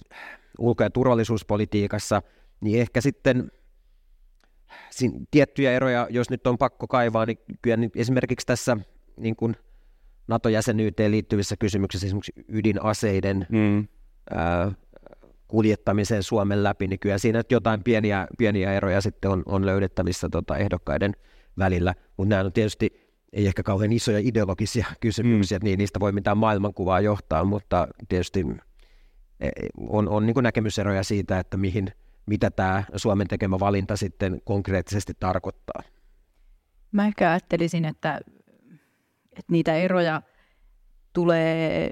[0.59, 2.21] ulko- ja turvallisuuspolitiikassa,
[2.61, 3.51] niin ehkä sitten
[5.31, 8.77] tiettyjä eroja, jos nyt on pakko kaivaa, niin kyllä niin esimerkiksi tässä
[9.17, 9.55] niin kuin
[10.27, 13.87] NATO-jäsenyyteen liittyvissä kysymyksissä esimerkiksi ydinaseiden mm.
[14.29, 14.71] ää,
[15.47, 20.57] kuljettamiseen Suomen läpi, niin kyllä siinä jotain pieniä, pieniä eroja sitten on, on löydettävissä tota
[20.57, 21.13] ehdokkaiden
[21.57, 23.05] välillä, mutta nämä on tietysti
[23.35, 25.63] ei ehkä kauhean isoja ideologisia kysymyksiä, mm.
[25.63, 28.45] niin niistä voi mitään maailmankuvaa johtaa, mutta tietysti
[29.39, 31.87] e, on, on niin näkemyseroja siitä, että mihin,
[32.25, 35.81] mitä tämä Suomen tekemä valinta sitten konkreettisesti tarkoittaa.
[36.91, 38.19] Mä ehkä ajattelisin, että,
[39.31, 40.21] että niitä eroja
[41.13, 41.91] tulee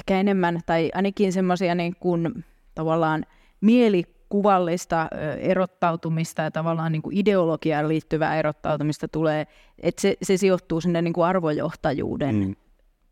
[0.00, 3.24] ehkä enemmän, tai ainakin semmoisia niin kuin, tavallaan
[3.60, 5.08] mielikuvallista
[5.38, 9.46] erottautumista ja tavallaan niin kuin ideologiaan liittyvää erottautumista tulee,
[9.78, 12.56] että se, se sijoittuu sinne niin kuin arvojohtajuuden mm.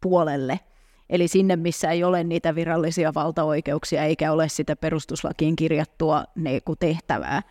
[0.00, 0.60] puolelle.
[1.10, 6.78] Eli sinne, missä ei ole niitä virallisia valtaoikeuksia eikä ole sitä perustuslakiin kirjattua niin kuin
[6.78, 7.42] tehtävää,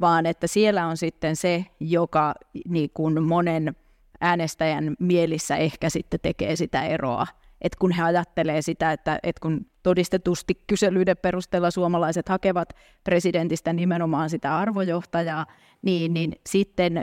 [0.00, 2.34] vaan että siellä on sitten se, joka
[2.68, 3.76] niin kuin monen
[4.20, 7.26] äänestäjän mielissä ehkä sitten tekee sitä eroa.
[7.60, 12.68] Et kun he ajattelee sitä, että, että kun todistetusti kyselyiden perusteella suomalaiset hakevat
[13.04, 15.46] presidentistä nimenomaan sitä arvojohtajaa,
[15.82, 16.94] niin, niin sitten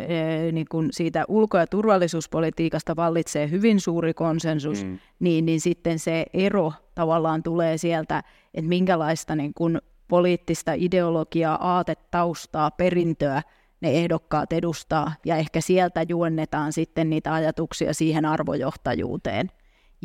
[0.52, 5.00] niin kun siitä ulko- ja turvallisuuspolitiikasta vallitsee hyvin suuri konsensus, mm.
[5.20, 12.72] niin, niin sitten se ero tavallaan tulee sieltä, että minkälaista niin kun poliittista ideologiaa, aatetaustaa,
[12.72, 13.42] perintöä
[13.82, 19.50] ne ehdokkaat edustaa, ja ehkä sieltä juonnetaan sitten niitä ajatuksia siihen arvojohtajuuteen.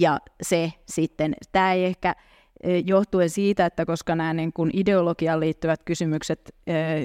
[0.00, 2.14] Ja se sitten, tämä ei ehkä
[2.84, 6.54] johtuen siitä, että koska nämä niin kuin ideologiaan liittyvät kysymykset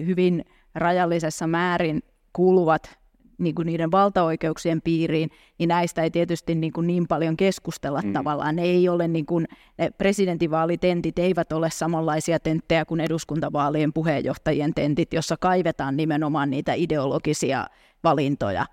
[0.05, 2.03] hyvin rajallisessa määrin
[2.33, 2.97] kuuluvat
[3.37, 5.29] niin kuin niiden valtaoikeuksien piiriin,
[5.59, 8.13] niin näistä ei tietysti niin, kuin niin paljon keskustella mm.
[8.13, 8.55] tavallaan.
[8.55, 15.13] Ne ei ole niin kuin, ne presidentinvaalitentit eivät ole samanlaisia tenttejä kuin eduskuntavaalien puheenjohtajien tentit,
[15.13, 17.65] jossa kaivetaan nimenomaan niitä ideologisia
[18.03, 18.65] valintoja.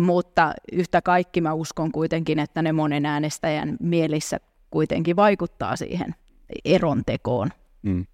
[0.00, 6.14] Mutta yhtä kaikki mä uskon kuitenkin, että ne monen äänestäjän mielissä kuitenkin vaikuttaa siihen
[6.64, 7.48] erontekoon.
[7.82, 8.06] Mm.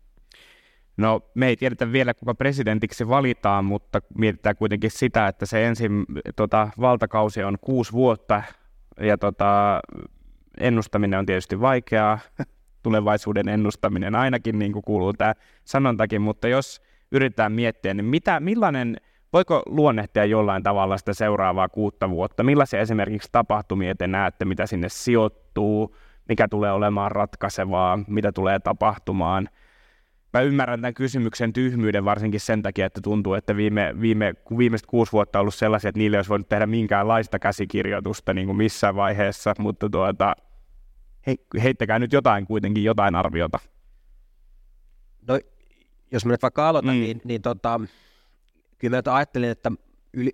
[0.97, 6.05] No me ei tiedetä vielä, kuka presidentiksi valitaan, mutta mietitään kuitenkin sitä, että se ensin
[6.37, 8.43] tota, valtakausi on kuusi vuotta
[9.01, 9.81] ja tota,
[10.59, 12.19] ennustaminen on tietysti vaikeaa,
[12.83, 15.35] tulevaisuuden ennustaminen ainakin, niin kuin kuuluu tämä
[15.65, 18.97] sanontakin, mutta jos yritetään miettiä, niin mitä, millainen,
[19.37, 22.43] voiko luonnehtia jollain tavalla sitä seuraavaa kuutta vuotta?
[22.43, 25.97] Millaisia esimerkiksi tapahtumia te näette, mitä sinne sijoittuu,
[26.29, 29.49] mikä tulee olemaan ratkaisevaa, mitä tulee tapahtumaan–
[30.33, 35.13] mä ymmärrän tämän kysymyksen tyhmyyden varsinkin sen takia, että tuntuu, että viime, viime, viimeiset kuusi
[35.13, 39.55] vuotta on ollut sellaisia, että niille olisi voinut tehdä minkäänlaista käsikirjoitusta niin kuin missään vaiheessa,
[39.59, 40.37] mutta tuota,
[41.27, 43.59] he, heittäkää nyt jotain kuitenkin, jotain arviota.
[45.29, 45.39] No,
[46.13, 47.01] jos mä nyt vaikka aloitan, mm.
[47.01, 47.81] niin, niin tota,
[48.79, 49.73] kyllä mä ajattelin, että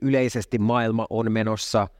[0.02, 1.88] yleisesti maailma on menossa–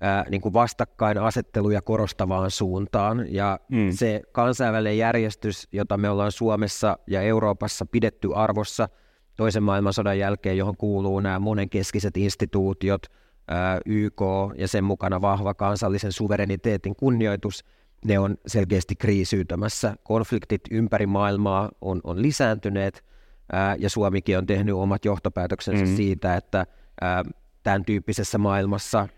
[0.00, 3.26] ää, niin kuin vastakkainasetteluja korostavaan suuntaan.
[3.28, 3.90] Ja mm.
[3.92, 8.88] se kansainvälinen järjestys, jota me ollaan Suomessa ja Euroopassa pidetty arvossa
[9.36, 13.06] toisen maailmansodan jälkeen, johon kuuluu nämä monenkeskiset instituutiot,
[13.48, 14.22] ää, YK
[14.56, 17.64] ja sen mukana vahva kansallisen suvereniteetin kunnioitus,
[18.04, 19.96] ne on selkeästi kriisiytymässä.
[20.02, 23.04] Konfliktit ympäri maailmaa on, on lisääntyneet,
[23.52, 25.96] ää, ja Suomikin on tehnyt omat johtopäätöksensä mm.
[25.96, 26.66] siitä, että
[27.00, 27.24] ää,
[27.62, 29.08] tämän tyyppisessä maailmassa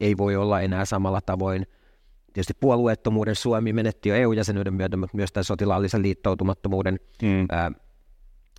[0.00, 1.66] ei voi olla enää samalla tavoin.
[2.32, 7.46] Tietysti puolueettomuuden Suomi menetti jo EU-jäsenyyden myötä, mutta myös tämän sotilaallisen liittoutumattomuuden mm.
[7.50, 7.72] ää,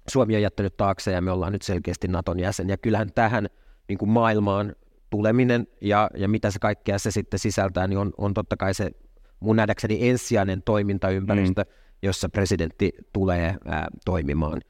[0.09, 2.69] Suomi on jättänyt taakse ja me ollaan nyt selkeästi Naton jäsen.
[2.69, 3.47] Ja kyllähän tähän
[3.87, 4.75] niin kuin maailmaan
[5.09, 8.91] tuleminen ja, ja mitä se kaikkea se sitten sisältää, niin on, on totta kai se
[9.39, 11.69] mun nähdäkseni ensisijainen toimintaympäristö, mm.
[12.01, 14.61] jossa presidentti tulee ää, toimimaan.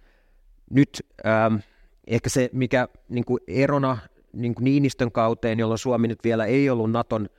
[0.72, 0.90] Nyt
[1.24, 1.52] ää,
[2.08, 3.98] ehkä se, mikä niin kuin erona
[4.34, 7.30] niin kuin Niinistön kauteen, jolloin Suomi nyt vielä ei ollut Naton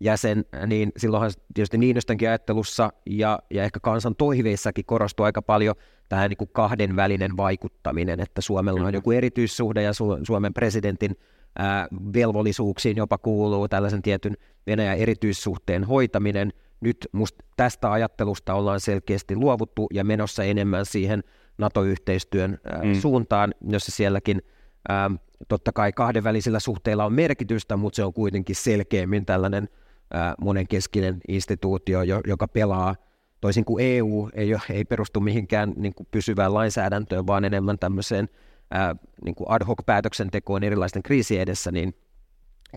[0.00, 5.74] jäsen, niin silloinhan tietysti Niinistönkin ajattelussa ja, ja ehkä kansan toiveissakin korostui aika paljon
[6.08, 11.16] tämä niin kuin kahdenvälinen vaikuttaminen, että Suomella on joku erityissuhde ja Su- Suomen presidentin
[11.58, 16.52] ää, velvollisuuksiin jopa kuuluu tällaisen tietyn Venäjän erityissuhteen hoitaminen.
[16.80, 21.22] Nyt musta tästä ajattelusta ollaan selkeästi luovuttu ja menossa enemmän siihen
[21.60, 22.94] NATO-yhteistyön mm.
[22.94, 24.42] suuntaan, jossa sielläkin
[24.88, 25.10] ää,
[25.48, 29.68] Totta kai kahdenvälisillä suhteilla on merkitystä, mutta se on kuitenkin selkeämmin tällainen
[30.10, 32.96] ää, monenkeskinen instituutio, joka pelaa
[33.40, 38.28] toisin kuin EU, ei, ole, ei perustu mihinkään niin kuin pysyvään lainsäädäntöön, vaan enemmän tämmöiseen
[38.70, 41.94] ää, niin kuin ad hoc päätöksentekoon erilaisten kriisien edessä, niin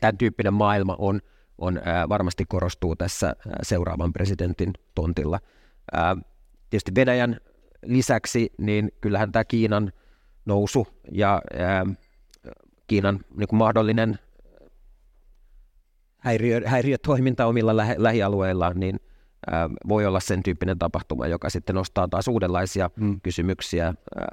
[0.01, 1.21] tämän tyyppinen maailma on,
[1.57, 5.39] on ää, varmasti korostuu tässä ää, seuraavan presidentin tontilla.
[5.91, 6.15] Ää,
[6.69, 7.37] tietysti Venäjän
[7.85, 9.91] lisäksi, niin kyllähän tämä Kiinan
[10.45, 11.85] nousu ja ää,
[12.87, 14.19] Kiinan niin kuin mahdollinen
[16.17, 18.99] häiriö, häiriötoiminta omilla lähe, lähialueillaan, niin
[19.51, 23.21] ää, voi olla sen tyyppinen tapahtuma, joka sitten nostaa taas uudenlaisia mm.
[23.21, 23.85] kysymyksiä.
[23.85, 24.27] Ää,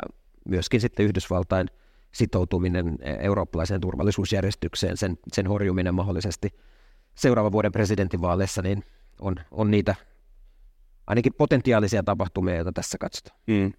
[0.49, 1.69] myöskin sitten Yhdysvaltain
[2.13, 6.49] sitoutuminen eurooppalaiseen turvallisuusjärjestykseen, sen, sen horjuminen mahdollisesti
[7.15, 8.85] seuraavan vuoden presidentinvaaleissa, niin
[9.21, 9.95] on, on niitä
[11.11, 13.41] ainakin potentiaalisia tapahtumia, joita tässä katsotaan.
[13.47, 13.73] Mm.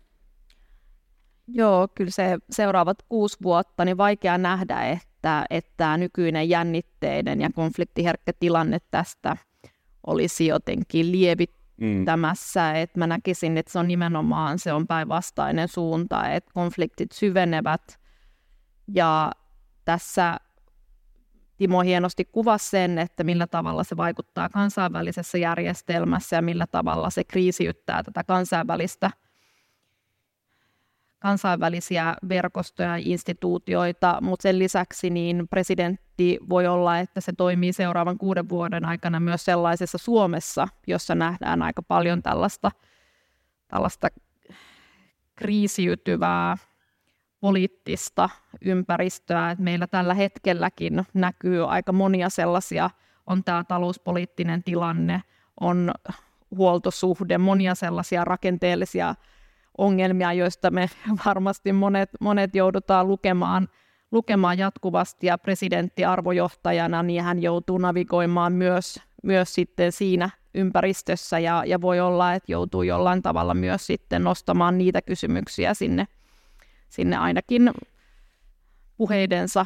[1.47, 8.33] Joo, kyllä se seuraavat kuusi vuotta, niin vaikea nähdä, että, että nykyinen jännitteiden ja konfliktiherkkä
[8.39, 9.37] tilanne tästä
[10.07, 11.11] olisi jotenkin
[11.81, 12.05] mm.
[12.05, 17.99] tämässä, että mä näkisin, että se on nimenomaan se on päinvastainen suunta, että konfliktit syvenevät
[18.93, 19.31] ja
[19.85, 20.37] tässä
[21.61, 27.23] Timo hienosti kuvasi sen, että millä tavalla se vaikuttaa kansainvälisessä järjestelmässä ja millä tavalla se
[27.23, 29.11] kriisiyttää tätä kansainvälistä
[31.19, 38.17] kansainvälisiä verkostoja ja instituutioita, mutta sen lisäksi niin presidentti voi olla, että se toimii seuraavan
[38.17, 42.71] kuuden vuoden aikana myös sellaisessa Suomessa, jossa nähdään aika paljon tällaista,
[43.67, 44.07] tällaista
[45.35, 46.57] kriisiytyvää
[47.41, 48.29] poliittista
[48.65, 49.51] ympäristöä.
[49.51, 52.89] että meillä tällä hetkelläkin näkyy aika monia sellaisia,
[53.27, 55.21] on tämä talouspoliittinen tilanne,
[55.59, 55.91] on
[56.57, 59.15] huoltosuhde, monia sellaisia rakenteellisia
[59.77, 60.89] ongelmia, joista me
[61.25, 63.67] varmasti monet, monet joudutaan lukemaan,
[64.11, 71.63] lukemaan jatkuvasti ja presidentti arvojohtajana, niin hän joutuu navigoimaan myös, myös sitten siinä ympäristössä ja,
[71.65, 76.07] ja voi olla, että joutuu jollain tavalla myös sitten nostamaan niitä kysymyksiä sinne,
[76.91, 77.71] sinne ainakin
[78.97, 79.65] puheidensa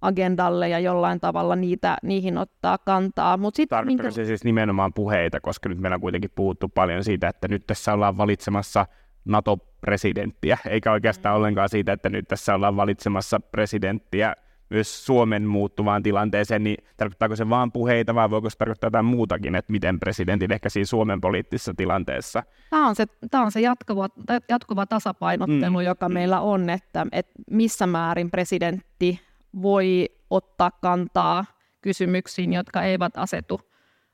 [0.00, 3.36] agendalle ja jollain tavalla niitä, niihin ottaa kantaa.
[3.36, 4.10] Mut sit, minkä...
[4.10, 7.92] se siis nimenomaan puheita, koska nyt meillä on kuitenkin puhuttu paljon siitä, että nyt tässä
[7.92, 8.86] ollaan valitsemassa
[9.24, 11.36] NATO-presidenttiä, eikä oikeastaan mm.
[11.36, 14.34] ollenkaan siitä, että nyt tässä ollaan valitsemassa presidenttiä
[14.74, 19.54] myös Suomen muuttuvaan tilanteeseen, niin tarkoittaako se vain puheita vai voiko se tarkoittaa jotain muutakin,
[19.54, 22.42] että miten presidentin ehkä siinä Suomen poliittisessa tilanteessa?
[22.70, 24.08] Tämä on se, tämä on se jatkuva,
[24.48, 25.84] jatkuva tasapainottelu, mm.
[25.84, 29.20] joka meillä on, että, että missä määrin presidentti
[29.62, 31.44] voi ottaa kantaa
[31.80, 33.60] kysymyksiin, jotka eivät asetu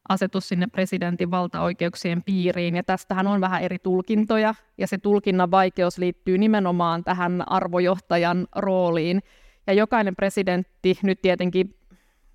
[0.08, 2.76] asetu sinne presidentin valtaoikeuksien piiriin.
[2.76, 9.22] Ja tästähän on vähän eri tulkintoja, ja se tulkinnan vaikeus liittyy nimenomaan tähän arvojohtajan rooliin.
[9.70, 11.74] Ja jokainen presidentti, nyt tietenkin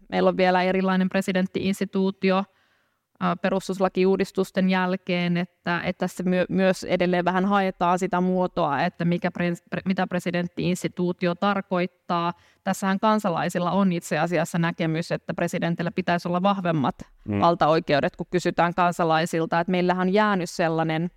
[0.09, 2.43] meillä on vielä erilainen presidenttiinstituutio,
[3.41, 9.53] perustuslakiuudistusten jälkeen, että, että tässä my, myös edelleen vähän haetaan sitä muotoa, että mikä pre,
[9.85, 12.33] mitä presidenttiinstituutio tarkoittaa.
[12.63, 16.95] Tässähän kansalaisilla on itse asiassa näkemys, että presidentillä pitäisi olla vahvemmat
[17.27, 17.39] mm.
[17.39, 21.11] valtaoikeudet, kun kysytään kansalaisilta, että meillähän on jäänyt sellainen,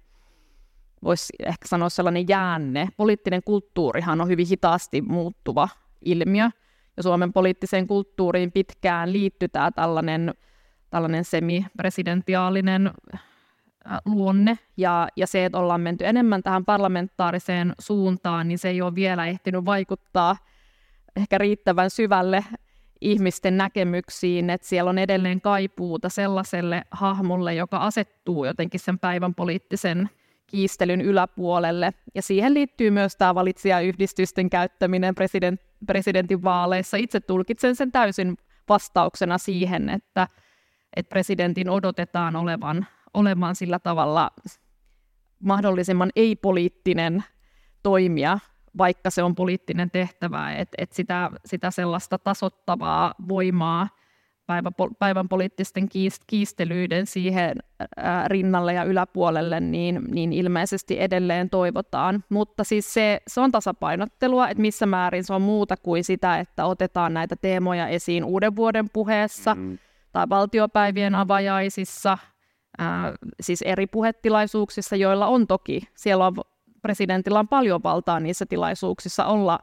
[1.05, 2.89] voisi ehkä sanoa sellainen jäänne.
[2.97, 5.69] Poliittinen kulttuurihan on hyvin hitaasti muuttuva
[6.05, 6.51] ilmiö,
[6.97, 10.35] ja Suomen poliittiseen kulttuuriin pitkään liittyy tämä tällainen
[10.91, 13.21] tällainen semipresidentiaalinen äh,
[14.05, 18.95] luonne ja, ja se, että ollaan menty enemmän tähän parlamentaariseen suuntaan, niin se ei ole
[18.95, 20.37] vielä ehtinyt vaikuttaa
[21.17, 22.45] ehkä riittävän syvälle
[23.01, 30.11] ihmisten näkemyksiin, että siellä on edelleen kaipuuta sellaiselle hahmolle, joka asettuu jotenkin sen päivän poliittisen
[30.47, 31.93] kiistelyn yläpuolelle.
[32.15, 36.97] Ja siihen liittyy myös tämä valitsijayhdistysten käyttäminen president, presidentin vaaleissa.
[36.97, 38.37] Itse tulkitsen sen täysin
[38.69, 40.29] vastauksena siihen, että
[40.97, 44.31] että presidentin odotetaan olevan, olevan sillä tavalla
[45.43, 47.25] mahdollisimman ei-poliittinen
[47.83, 48.39] toimija,
[48.79, 53.89] vaikka se on poliittinen tehtävä, että et sitä, sitä sellaista tasottavaa voimaa
[54.49, 55.89] päivän, päivän poliittisten
[56.27, 57.57] kiistelyiden siihen
[58.27, 62.25] rinnalle ja yläpuolelle, niin, niin ilmeisesti edelleen toivotaan.
[62.29, 66.67] Mutta siis se, se on tasapainottelua, että missä määrin se on muuta kuin sitä, että
[66.67, 69.79] otetaan näitä teemoja esiin uuden vuoden puheessa, mm
[70.13, 72.19] tai valtiopäivien avajaisissa,
[72.79, 76.35] ää, siis eri puhetilaisuuksissa, joilla on toki, siellä on
[76.83, 79.59] presidentillä on paljon valtaa niissä tilaisuuksissa olla,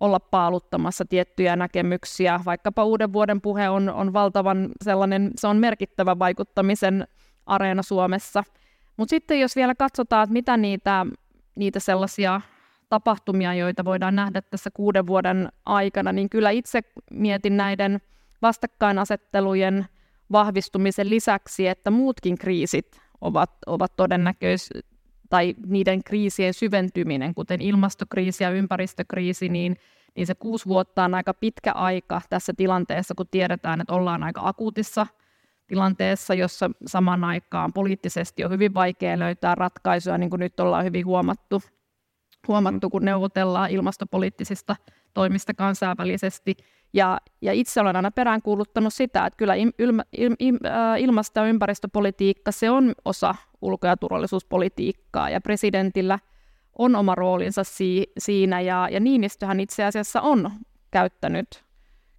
[0.00, 2.40] olla paaluttamassa tiettyjä näkemyksiä.
[2.44, 7.08] Vaikkapa uuden vuoden puhe on, on valtavan sellainen, se on merkittävä vaikuttamisen
[7.46, 8.44] areena Suomessa.
[8.96, 11.06] Mutta sitten jos vielä katsotaan, että mitä niitä,
[11.54, 12.40] niitä sellaisia
[12.88, 16.80] tapahtumia, joita voidaan nähdä tässä kuuden vuoden aikana, niin kyllä itse
[17.10, 17.98] mietin näiden–
[18.42, 19.86] vastakkainasettelujen
[20.32, 24.70] vahvistumisen lisäksi, että muutkin kriisit ovat, ovat todennäköis
[25.30, 29.76] tai niiden kriisien syventyminen, kuten ilmastokriisi ja ympäristökriisi, niin,
[30.16, 34.40] niin se kuusi vuotta on aika pitkä aika tässä tilanteessa, kun tiedetään, että ollaan aika
[34.44, 35.06] akuutissa
[35.66, 41.06] tilanteessa, jossa saman aikaan poliittisesti on hyvin vaikea löytää ratkaisuja, niin kuin nyt ollaan hyvin
[41.06, 41.62] huomattu,
[42.48, 44.76] huomattu kun neuvotellaan ilmastopoliittisista
[45.14, 46.56] toimista kansainvälisesti.
[46.92, 50.58] Ja, ja itse olen aina peräänkuuluttanut sitä, että kyllä il, il, il, il,
[50.98, 56.18] ilmasto- ja ympäristöpolitiikka, se on osa ulko- ja turvallisuuspolitiikkaa, ja presidentillä
[56.78, 60.50] on oma roolinsa si, siinä, ja, ja Niinistöhän itse asiassa on
[60.90, 61.64] käyttänyt,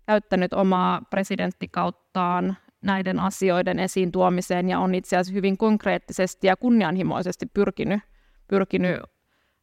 [0.05, 7.45] käyttänyt omaa presidenttikauttaan näiden asioiden esiin tuomiseen, ja on itse asiassa hyvin konkreettisesti ja kunnianhimoisesti
[7.45, 7.99] pyrkinyt,
[8.47, 9.01] pyrkinyt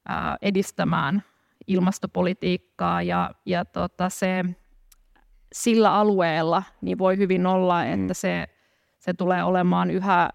[0.09, 1.23] ää, edistämään
[1.67, 4.45] ilmastopolitiikkaa, ja, ja tota, se
[5.55, 8.15] sillä alueella niin voi hyvin olla, että mm.
[8.15, 8.47] se,
[8.99, 10.31] se tulee olemaan yhä,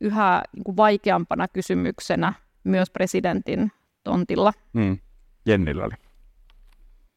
[0.00, 2.32] yhä niin kuin vaikeampana kysymyksenä
[2.64, 3.72] myös presidentin
[4.04, 4.52] tontilla.
[4.72, 4.98] Mm.
[5.46, 5.94] Jennillä oli.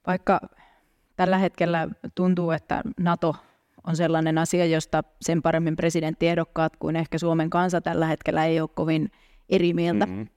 [0.07, 0.41] Vaikka
[1.15, 3.35] tällä hetkellä tuntuu, että NATO
[3.87, 8.69] on sellainen asia, josta sen paremmin presidenttiehdokkaat kuin ehkä Suomen kansa tällä hetkellä ei ole
[8.73, 9.11] kovin
[9.49, 10.27] eri mieltä, mm-hmm.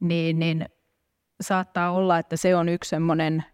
[0.00, 0.66] niin, niin
[1.40, 3.44] saattaa olla, että se on yksi semmoinen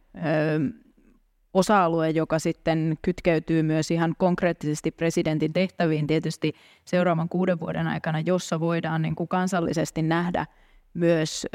[1.55, 6.53] osa-alue, joka sitten kytkeytyy myös ihan konkreettisesti presidentin tehtäviin tietysti
[6.85, 10.47] seuraavan kuuden vuoden aikana, jossa voidaan niin kuin kansallisesti nähdä
[10.95, 11.47] myös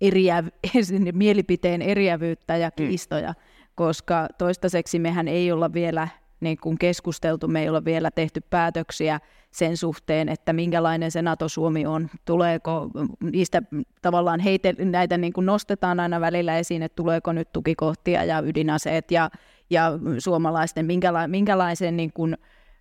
[0.00, 0.44] eriä,
[1.12, 2.72] mielipiteen eriävyyttä ja mm.
[2.76, 3.36] kiistoja, mm.
[3.74, 6.08] koska toistaiseksi mehän ei olla vielä
[6.40, 9.20] niin kuin keskusteltu, me ei olla vielä tehty päätöksiä
[9.50, 12.10] sen suhteen, että minkälainen se NATO-Suomi on.
[12.24, 13.62] Tuleeko niistä
[14.02, 19.10] tavallaan heite, näitä niin kuin nostetaan aina välillä esiin, että tuleeko nyt tukikohtia ja ydinaseet
[19.10, 19.30] ja,
[19.70, 22.36] ja suomalaisten, minkäla, minkälaisen niin kuin,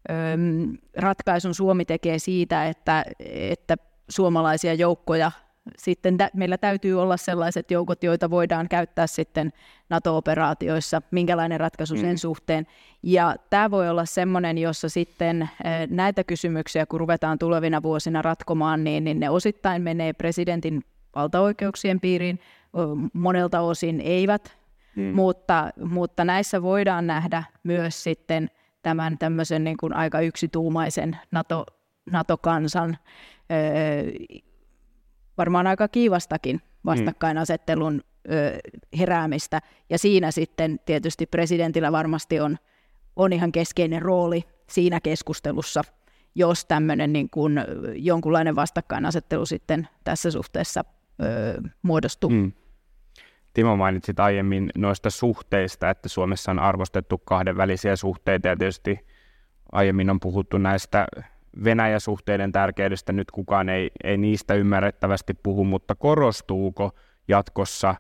[0.10, 3.76] äm, ratkaisun Suomi tekee siitä, että, että
[4.10, 5.32] suomalaisia joukkoja
[5.78, 9.54] sitten tä- meillä täytyy olla sellaiset joukot, joita voidaan käyttää sitten
[9.90, 12.18] NATO-operaatioissa, minkälainen ratkaisu sen mm.
[12.18, 12.68] suhteen.
[13.04, 15.50] Ja tämä voi olla semmoinen, jossa sitten eh,
[15.90, 20.84] näitä kysymyksiä, kun ruvetaan tulevina vuosina ratkomaan, niin, niin ne osittain menee presidentin
[21.16, 22.40] valtaoikeuksien piiriin,
[23.14, 24.58] monelta osin eivät,
[24.96, 25.04] mm.
[25.04, 28.50] mutta, mutta näissä voidaan nähdä myös sitten
[28.82, 31.66] tämän tämmöisen niin kuin aika yksituumaisen NATO,
[32.12, 32.98] NATO-kansan
[35.40, 38.60] varmaan aika kiivastakin vastakkainasettelun ö,
[39.00, 39.62] heräämistä.
[39.90, 42.58] Ja siinä sitten tietysti presidentillä varmasti on,
[43.16, 45.82] on ihan keskeinen rooli siinä keskustelussa,
[46.36, 47.62] jos tämmöinen niin kuin
[47.96, 50.86] jonkunlainen vastakkainasettelu sitten tässä suhteessa
[51.24, 52.30] ö, muodostuu.
[52.30, 52.52] Mm.
[53.54, 59.00] Timo mainitsit aiemmin noista suhteista, että Suomessa on arvostettu kahdenvälisiä suhteita ja tietysti
[59.72, 61.08] aiemmin on puhuttu näistä
[61.64, 66.92] Venäjä-suhteiden tärkeydestä nyt kukaan ei, ei niistä ymmärrettävästi puhu, mutta korostuuko
[67.28, 67.96] jatkossa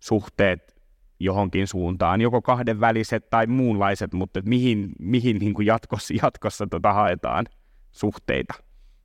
[0.00, 0.76] suhteet
[1.20, 7.46] johonkin suuntaan, joko kahdenväliset tai muunlaiset, mutta mihin, mihin niin kuin jatkossa, jatkossa tota haetaan
[7.92, 8.54] suhteita?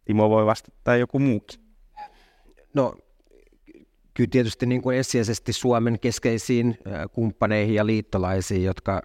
[0.05, 1.59] Timo voi vastata joku muukin.
[2.73, 2.93] No
[4.13, 6.77] kyllä tietysti niin kuin ensisijaisesti Suomen keskeisiin
[7.11, 9.01] kumppaneihin ja liittolaisiin, jotka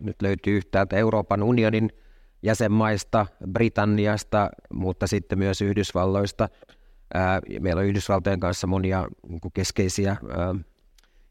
[0.00, 1.90] nyt löytyy yhtäältä Euroopan unionin
[2.42, 6.48] jäsenmaista, Britanniasta, mutta sitten myös Yhdysvalloista.
[7.60, 10.16] Meillä on Yhdysvaltojen kanssa monia niin keskeisiä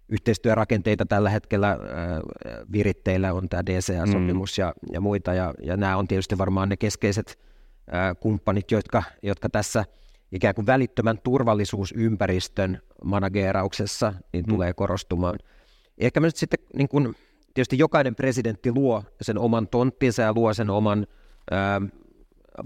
[0.09, 1.78] yhteistyörakenteita tällä hetkellä
[2.72, 4.62] viritteillä, on tämä DCA-sopimus mm.
[4.62, 7.39] ja, ja muita, ja, ja nämä on tietysti varmaan ne keskeiset
[8.20, 9.86] kumppanit, jotka, jotka tässä
[10.32, 14.49] ikään kuin välittömän turvallisuusympäristön manageerauksessa niin mm.
[14.49, 15.39] tulee korostumaan.
[15.97, 17.16] Ehkä myös sitten niin kuin,
[17.53, 21.07] tietysti jokainen presidentti luo sen oman tonttinsa ja luo sen oman
[21.51, 21.81] ää,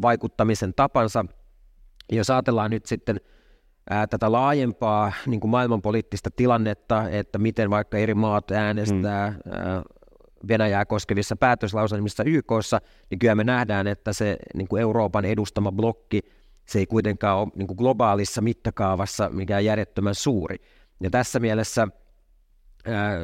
[0.01, 1.25] vaikuttamisen tapansa.
[2.11, 3.19] Jos ajatellaan nyt sitten
[3.89, 9.51] ää, tätä laajempaa niin kuin maailmanpoliittista tilannetta, että miten vaikka eri maat äänestää mm.
[9.51, 9.83] ää,
[10.47, 16.21] Venäjää koskevissa päätöslauselmissa YKssa, niin kyllä me nähdään, että se niin kuin Euroopan edustama blokki,
[16.65, 20.57] se ei kuitenkaan ole niin kuin globaalissa mittakaavassa mikään järjettömän suuri.
[21.03, 21.87] Ja tässä mielessä–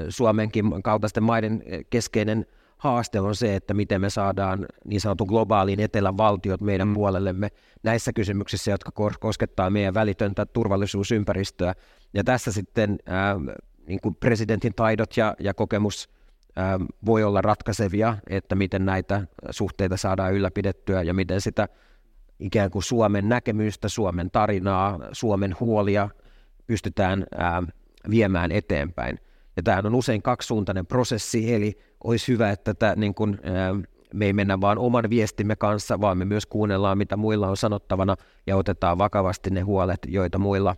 [0.09, 2.45] Suomenkin kaltaisten maiden keskeinen
[2.81, 6.93] haaste on se, että miten me saadaan niin sanotun globaalin etelän valtiot meidän mm.
[6.93, 7.49] puolellemme
[7.83, 11.73] näissä kysymyksissä, jotka koskettaa meidän välitöntä turvallisuusympäristöä.
[12.13, 13.35] Ja tässä sitten ää,
[13.87, 16.09] niin kuin presidentin taidot ja, ja kokemus
[16.55, 21.67] ää, voi olla ratkaisevia, että miten näitä suhteita saadaan ylläpidettyä ja miten sitä
[22.39, 26.09] ikään kuin Suomen näkemystä, Suomen tarinaa, Suomen huolia
[26.67, 27.63] pystytään ää,
[28.09, 29.19] viemään eteenpäin.
[29.55, 33.39] Ja tämähän on usein kaksisuuntainen prosessi, eli olisi hyvä, että tämä, niin kuin,
[34.13, 38.15] me ei mennä vaan oman viestimme kanssa, vaan me myös kuunnellaan, mitä muilla on sanottavana
[38.47, 40.75] ja otetaan vakavasti ne huolet, joita muilla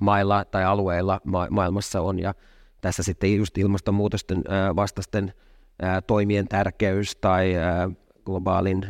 [0.00, 2.18] mailla tai alueilla ma- maailmassa on.
[2.18, 2.34] Ja
[2.80, 4.44] tässä sitten just ilmastonmuutosten
[4.76, 5.32] vastaisten
[6.06, 7.54] toimien tärkeys tai
[8.24, 8.88] globaalin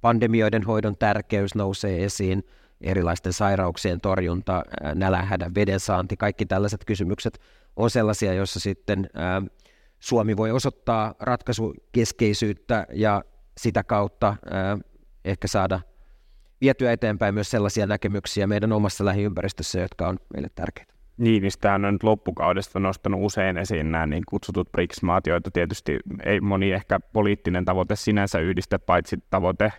[0.00, 2.44] pandemioiden hoidon tärkeys nousee esiin–
[2.80, 4.62] erilaisten sairauksien torjunta,
[4.94, 7.40] nälänhädän vedensaanti, kaikki tällaiset kysymykset
[7.76, 9.10] on sellaisia, joissa sitten
[10.00, 13.24] Suomi voi osoittaa ratkaisukeskeisyyttä ja
[13.58, 14.36] sitä kautta
[15.24, 15.80] ehkä saada
[16.60, 20.94] vietyä eteenpäin myös sellaisia näkemyksiä meidän omassa lähiympäristössä, jotka on meille tärkeitä.
[21.16, 26.40] Niin, niin on nyt loppukaudesta nostanut usein esiin nämä niin kutsutut BRICS-maat, joita tietysti ei
[26.40, 29.72] moni ehkä poliittinen tavoite sinänsä yhdistä, paitsi tavoite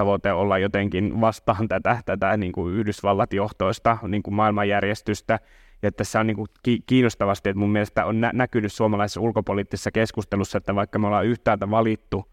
[0.00, 5.38] tavoite olla jotenkin vastaan tätä, tätä niin kuin Yhdysvallat-johtoista niin kuin maailmanjärjestystä.
[5.82, 6.48] Ja tässä on niin kuin
[6.86, 11.70] kiinnostavasti, että mun mielestä on nä- näkynyt suomalaisessa ulkopoliittisessa keskustelussa, että vaikka me ollaan yhtäältä
[11.70, 12.24] valittu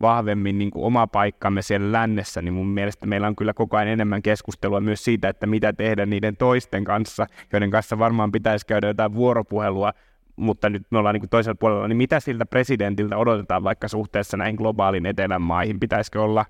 [0.00, 3.88] vahvemmin niin kuin oma paikkamme siellä lännessä, niin mun mielestä meillä on kyllä koko ajan
[3.88, 8.86] enemmän keskustelua myös siitä, että mitä tehdä niiden toisten kanssa, joiden kanssa varmaan pitäisi käydä
[8.86, 9.92] jotain vuoropuhelua,
[10.36, 14.36] mutta nyt me ollaan niin kuin toisella puolella, niin mitä siltä presidentiltä odotetaan vaikka suhteessa
[14.36, 15.80] näihin globaalin etelän maihin?
[15.80, 16.44] Pitäisikö olla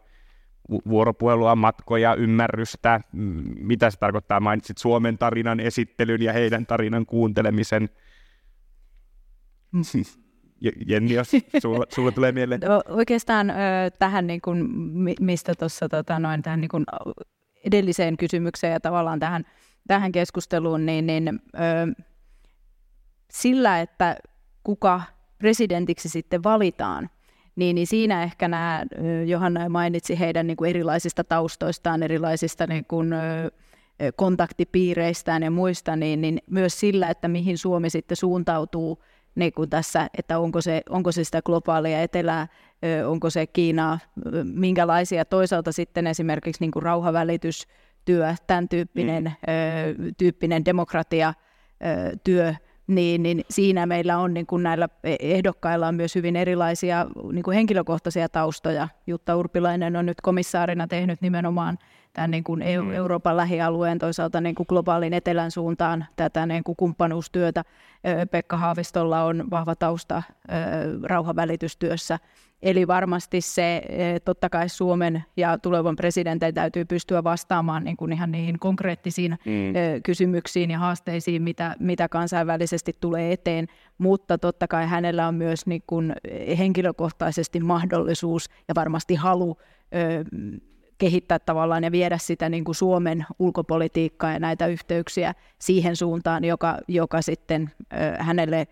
[0.89, 3.01] vuoropuhelua, matkoja, ymmärrystä,
[3.61, 4.41] mitä se tarkoittaa?
[4.41, 7.89] Mainitsit Suomen tarinan esittelyn ja heidän tarinan kuuntelemisen.
[10.87, 11.31] Jenni, jos
[11.63, 12.61] sulla, sulla tulee mieleen.
[12.89, 13.53] Oikeastaan
[13.99, 14.69] tähän, niin kuin,
[15.21, 16.85] mistä tuossa tota, noin, tähän niin kuin
[17.65, 19.45] edelliseen kysymykseen ja tavallaan tähän,
[19.87, 22.05] tähän keskusteluun, niin, niin ö,
[23.31, 24.17] sillä, että
[24.65, 25.03] kuka
[25.39, 27.11] presidentiksi sitten valitaan,
[27.57, 28.85] niin, niin siinä ehkä nämä,
[29.27, 33.15] Johanna mainitsi heidän niin kuin erilaisista taustoistaan, erilaisista niin kuin,
[34.17, 39.03] kontaktipiireistään ja muista, niin, niin myös sillä, että mihin Suomi sitten suuntautuu
[39.35, 42.47] niin kuin tässä, että onko se, onko se sitä globaalia etelää,
[43.07, 43.99] onko se Kiinaa,
[44.45, 45.25] minkälaisia.
[45.25, 50.15] Toisaalta sitten esimerkiksi niin kuin rauhavälitys,työ, tämän tyyppinen, mm.
[50.19, 51.35] tyyppinen demokratia,
[52.25, 52.55] työ,
[52.87, 54.89] niin, niin siinä meillä on niin kuin näillä
[55.21, 58.89] ehdokkailla on myös hyvin erilaisia niin kuin henkilökohtaisia taustoja.
[59.07, 61.79] Jutta Urpilainen on nyt komissaarina tehnyt nimenomaan
[62.13, 62.93] tämän niin kuin mm.
[62.93, 67.65] Euroopan lähialueen toisaalta niin kuin globaalin etelän suuntaan tätä niin kuin kumppanuustyötä.
[68.31, 70.23] Pekka Haavistolla on vahva tausta
[71.03, 72.19] rauhavälitystyössä.
[72.63, 73.83] Eli varmasti se,
[74.25, 80.03] totta kai Suomen ja tulevan presidentin täytyy pystyä vastaamaan niin kuin ihan niihin konkreettisiin mm.
[80.03, 83.67] kysymyksiin ja haasteisiin, mitä, mitä kansainvälisesti tulee eteen,
[83.99, 86.13] mutta totta kai hänellä on myös niin kuin
[86.59, 89.57] henkilökohtaisesti mahdollisuus ja varmasti halu
[90.99, 96.79] kehittää tavallaan ja viedä sitä niin kuin Suomen ulkopolitiikkaa ja näitä yhteyksiä siihen suuntaan, joka,
[96.89, 97.71] joka sitten
[98.19, 98.67] hänelle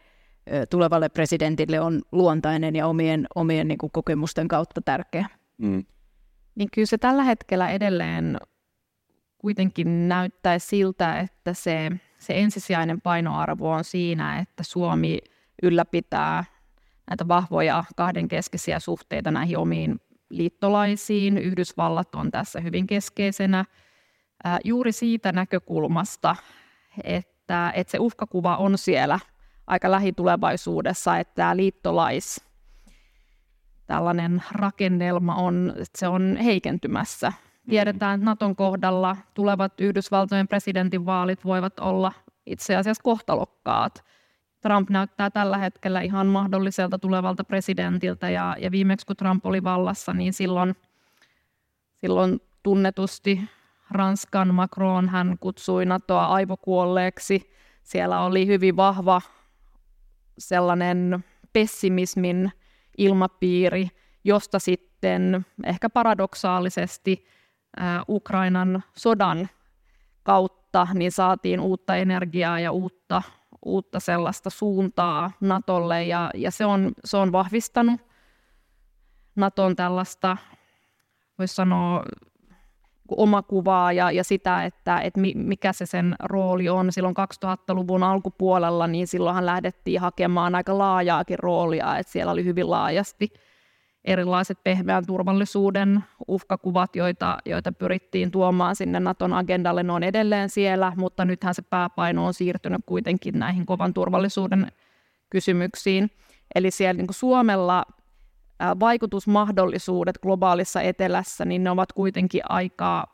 [0.70, 5.26] tulevalle presidentille on luontainen ja omien, omien niin kuin kokemusten kautta tärkeä.
[5.58, 5.84] Mm.
[6.54, 8.38] Niin kyllä se tällä hetkellä edelleen
[9.38, 15.18] kuitenkin näyttää siltä, että se, se ensisijainen painoarvo on siinä, että Suomi
[15.62, 16.44] ylläpitää
[17.10, 21.38] näitä vahvoja kahdenkeskisiä suhteita näihin omiin liittolaisiin.
[21.38, 23.64] Yhdysvallat on tässä hyvin keskeisenä
[24.64, 26.36] juuri siitä näkökulmasta,
[27.04, 29.18] että, että se uhkakuva on siellä
[29.66, 32.44] aika lähitulevaisuudessa, että tämä liittolais,
[33.86, 37.32] tällainen rakennelma on, että se on heikentymässä.
[37.68, 42.12] Tiedetään, että Naton kohdalla tulevat Yhdysvaltojen presidentinvaalit voivat olla
[42.46, 44.04] itse asiassa kohtalokkaat.
[44.60, 50.12] Trump näyttää tällä hetkellä ihan mahdolliselta tulevalta presidentiltä ja, ja viimeksi kun Trump oli vallassa,
[50.12, 50.76] niin silloin,
[51.94, 53.40] silloin tunnetusti
[53.90, 57.50] Ranskan Macron hän kutsui NATOa aivokuolleeksi.
[57.82, 59.20] Siellä oli hyvin vahva
[60.38, 62.52] sellainen pessimismin
[62.98, 63.88] ilmapiiri,
[64.24, 67.26] josta sitten ehkä paradoksaalisesti
[68.08, 69.48] Ukrainan sodan
[70.22, 73.22] kautta niin saatiin uutta energiaa ja uutta
[73.64, 76.04] uutta sellaista suuntaa Natolle.
[76.04, 78.00] Ja, ja se, on, se on vahvistanut
[79.36, 80.36] Naton tällaista,
[81.38, 82.04] voisi sanoa,
[83.08, 86.92] omakuvaa ja, ja sitä, että, että mikä se sen rooli on.
[86.92, 93.32] Silloin 2000-luvun alkupuolella, niin silloinhan lähdettiin hakemaan aika laajaakin roolia, että siellä oli hyvin laajasti–
[94.04, 100.92] erilaiset pehmeän turvallisuuden uhkakuvat, joita, joita pyrittiin tuomaan sinne Naton agendalle, ne on edelleen siellä,
[100.96, 104.72] mutta nythän se pääpaino on siirtynyt kuitenkin näihin kovan turvallisuuden
[105.30, 106.10] kysymyksiin.
[106.54, 107.84] Eli siellä niin Suomella
[108.80, 113.06] vaikutusmahdollisuudet globaalissa etelässä, niin ne ovat kuitenkin aika,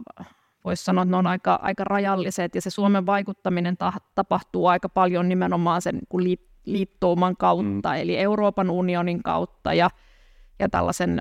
[0.64, 4.88] voisi sanoa, että ne on aika, aika rajalliset, ja se Suomen vaikuttaminen ta- tapahtuu aika
[4.88, 7.94] paljon nimenomaan sen niin liittouman kautta, mm.
[7.94, 9.90] eli Euroopan unionin kautta, ja
[10.60, 11.20] ja tällaisen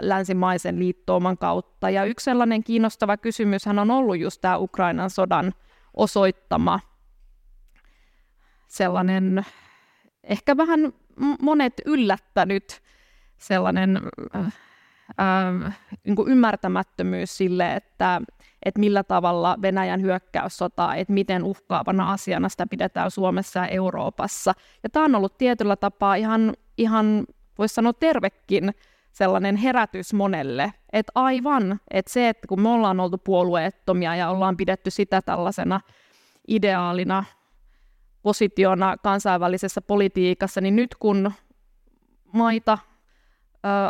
[0.00, 1.90] länsimaisen liittouman kautta.
[1.90, 5.52] Ja yksi sellainen kiinnostava kysymys on ollut just tämä Ukrainan sodan
[5.94, 6.80] osoittama
[8.68, 9.44] sellainen
[10.24, 10.92] ehkä vähän
[11.42, 12.81] monet yllättänyt
[13.42, 14.00] sellainen
[15.20, 18.22] äh, niin kuin ymmärtämättömyys sille, että,
[18.62, 24.52] että millä tavalla Venäjän hyökkäyssota, että miten uhkaavana asiana sitä pidetään Suomessa ja Euroopassa.
[24.82, 27.26] Ja tämä on ollut tietyllä tapaa ihan, ihan
[27.58, 28.74] voisi sanoa tervekin
[29.12, 34.56] sellainen herätys monelle, että aivan, että se, että kun me ollaan oltu puolueettomia ja ollaan
[34.56, 35.80] pidetty sitä tällaisena
[36.48, 37.24] ideaalina
[38.22, 41.32] positiona kansainvälisessä politiikassa, niin nyt kun
[42.32, 42.78] maita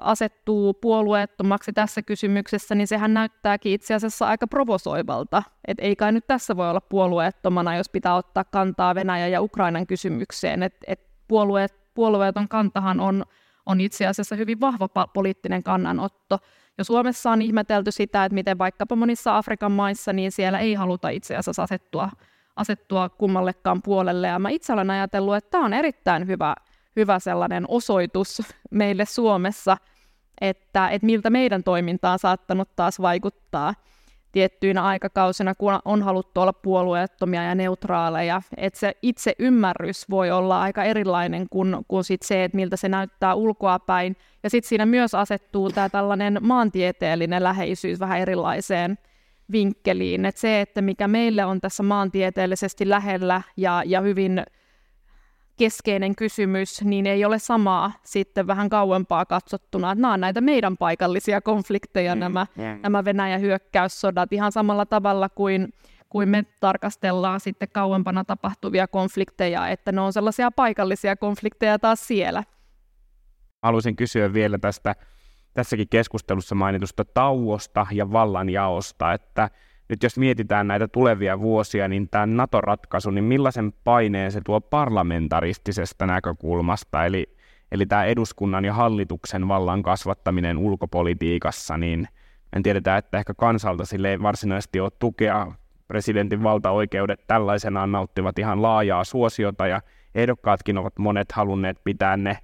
[0.01, 5.43] asettuu puolueettomaksi tässä kysymyksessä, niin sehän näyttääkin itse asiassa aika provosoivalta.
[5.69, 9.87] Että ei kai nyt tässä voi olla puolueettomana, jos pitää ottaa kantaa Venäjä ja Ukrainan
[9.87, 10.63] kysymykseen.
[10.63, 13.25] Että et puolueet, puolueeton kantahan on
[13.67, 16.39] on itse asiassa hyvin vahva poliittinen kannanotto.
[16.79, 21.09] Ja Suomessa on ihmetelty sitä, että miten vaikkapa monissa Afrikan maissa, niin siellä ei haluta
[21.09, 22.11] itse asiassa asettua,
[22.57, 24.27] asettua kummallekaan puolelle.
[24.27, 26.55] Ja mä itse olen ajatellut, että tämä on erittäin hyvä,
[26.97, 29.77] hyvä sellainen osoitus meille Suomessa,
[30.41, 33.75] että, että miltä meidän toiminta on saattanut taas vaikuttaa
[34.33, 38.43] tiettyinä aikakausina, kun on haluttu olla puolueettomia ja neutraaleja.
[38.57, 42.89] Että se itse ymmärrys voi olla aika erilainen kuin, kuin sit se, että miltä se
[42.89, 44.17] näyttää ulkoapäin.
[44.43, 48.99] Ja sitten siinä myös asettuu tämä tällainen maantieteellinen läheisyys vähän erilaiseen
[49.53, 50.25] vinkkeliin.
[50.25, 54.43] Et se, että mikä meille on tässä maantieteellisesti lähellä ja, ja hyvin
[55.57, 59.95] keskeinen kysymys, niin ei ole samaa sitten vähän kauempaa katsottuna.
[59.95, 62.81] Nämä on näitä meidän paikallisia konflikteja, mm, nämä, yeah.
[62.81, 65.73] nämä Venäjän hyökkäyssodat, ihan samalla tavalla kuin,
[66.09, 72.45] kuin me tarkastellaan sitten kauempana tapahtuvia konflikteja, että ne on sellaisia paikallisia konflikteja taas siellä.
[73.63, 74.95] Haluaisin kysyä vielä tästä
[75.55, 79.51] tässäkin keskustelussa mainitusta tauosta ja vallanjaosta, että
[79.93, 86.07] nyt jos mietitään näitä tulevia vuosia, niin tämä NATO-ratkaisu, niin millaisen paineen se tuo parlamentaristisesta
[86.07, 87.37] näkökulmasta, eli,
[87.73, 92.09] eli tämä eduskunnan ja hallituksen vallan kasvattaminen ulkopolitiikassa, niin
[92.57, 95.53] en tiedetä, että ehkä kansalta sille ei varsinaisesti ole tukea.
[95.89, 99.81] Presidentin valtaoikeudet tällaisenaan nauttivat ihan laajaa suosiota ja
[100.15, 102.39] ehdokkaatkin ovat monet halunneet pitää ne,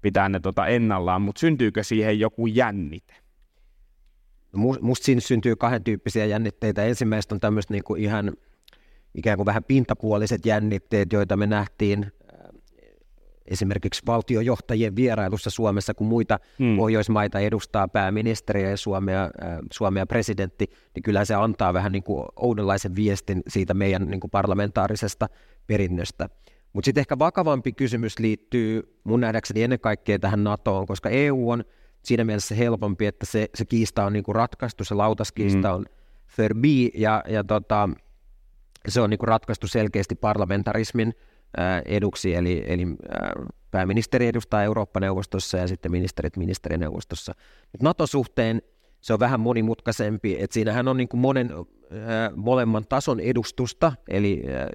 [0.00, 3.14] pitää ne tota ennallaan, mutta syntyykö siihen joku jännite?
[4.56, 6.84] Musta siinä syntyy kahden tyyppisiä jännitteitä.
[6.84, 8.32] Ensimmäistä on tämmöistä niin kuin ihan
[9.14, 12.10] ikään kuin vähän pintapuoliset jännitteet, joita me nähtiin äh,
[13.46, 16.76] esimerkiksi valtiojohtajien vierailussa Suomessa, kun muita hmm.
[16.76, 19.30] Pohjoismaita edustaa pääministeriä ja Suomea, äh,
[19.72, 24.30] Suomea presidentti, niin kyllä se antaa vähän niin kuin oudonlaisen viestin siitä meidän niin kuin
[24.30, 25.28] parlamentaarisesta
[25.66, 26.28] perinnöstä.
[26.72, 31.64] Mutta sitten ehkä vakavampi kysymys liittyy mun nähdäkseni ennen kaikkea tähän NATOon, koska EU on–
[32.02, 35.74] siinä mielessä helpompi, että se, se kiista on niin kuin ratkaistu, se lautaskiista mm.
[35.74, 35.86] on
[36.26, 37.88] förbi ja, ja tota,
[38.88, 41.14] se on niin kuin ratkaistu selkeästi parlamentarismin
[41.56, 43.32] ää, eduksi, eli, eli ää,
[43.70, 47.34] pääministeri edustaa Eurooppa-neuvostossa ja sitten ministerit ministerineuvostossa.
[47.72, 48.62] Nyt NATO-suhteen
[49.00, 54.42] se on vähän monimutkaisempi, että siinähän on niin kuin monen, ää, molemman tason edustusta, eli
[54.54, 54.68] ää,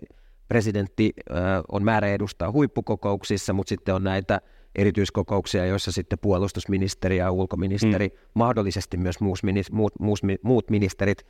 [0.47, 4.41] presidentti ää, on määrä edustaa huippukokouksissa, mutta sitten on näitä
[4.77, 8.15] erityiskokouksia, joissa sitten puolustusministeri ja ulkoministeri, mm.
[8.33, 9.39] mahdollisesti myös muut,
[9.71, 11.25] muut, muut, muut ministerit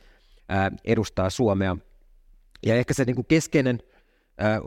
[0.48, 1.76] ää, edustaa Suomea.
[2.66, 3.78] Ja ehkä se niin kuin keskeinen,
[4.38, 4.60] ää,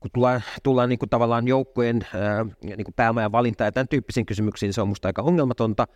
[0.00, 4.26] kun tullaan, tullaan niin kuin tavallaan joukkojen ää, niin kuin pääomajan valinta ja tämän tyyppisiin
[4.26, 5.86] kysymyksiin, se on minusta aika ongelmatonta,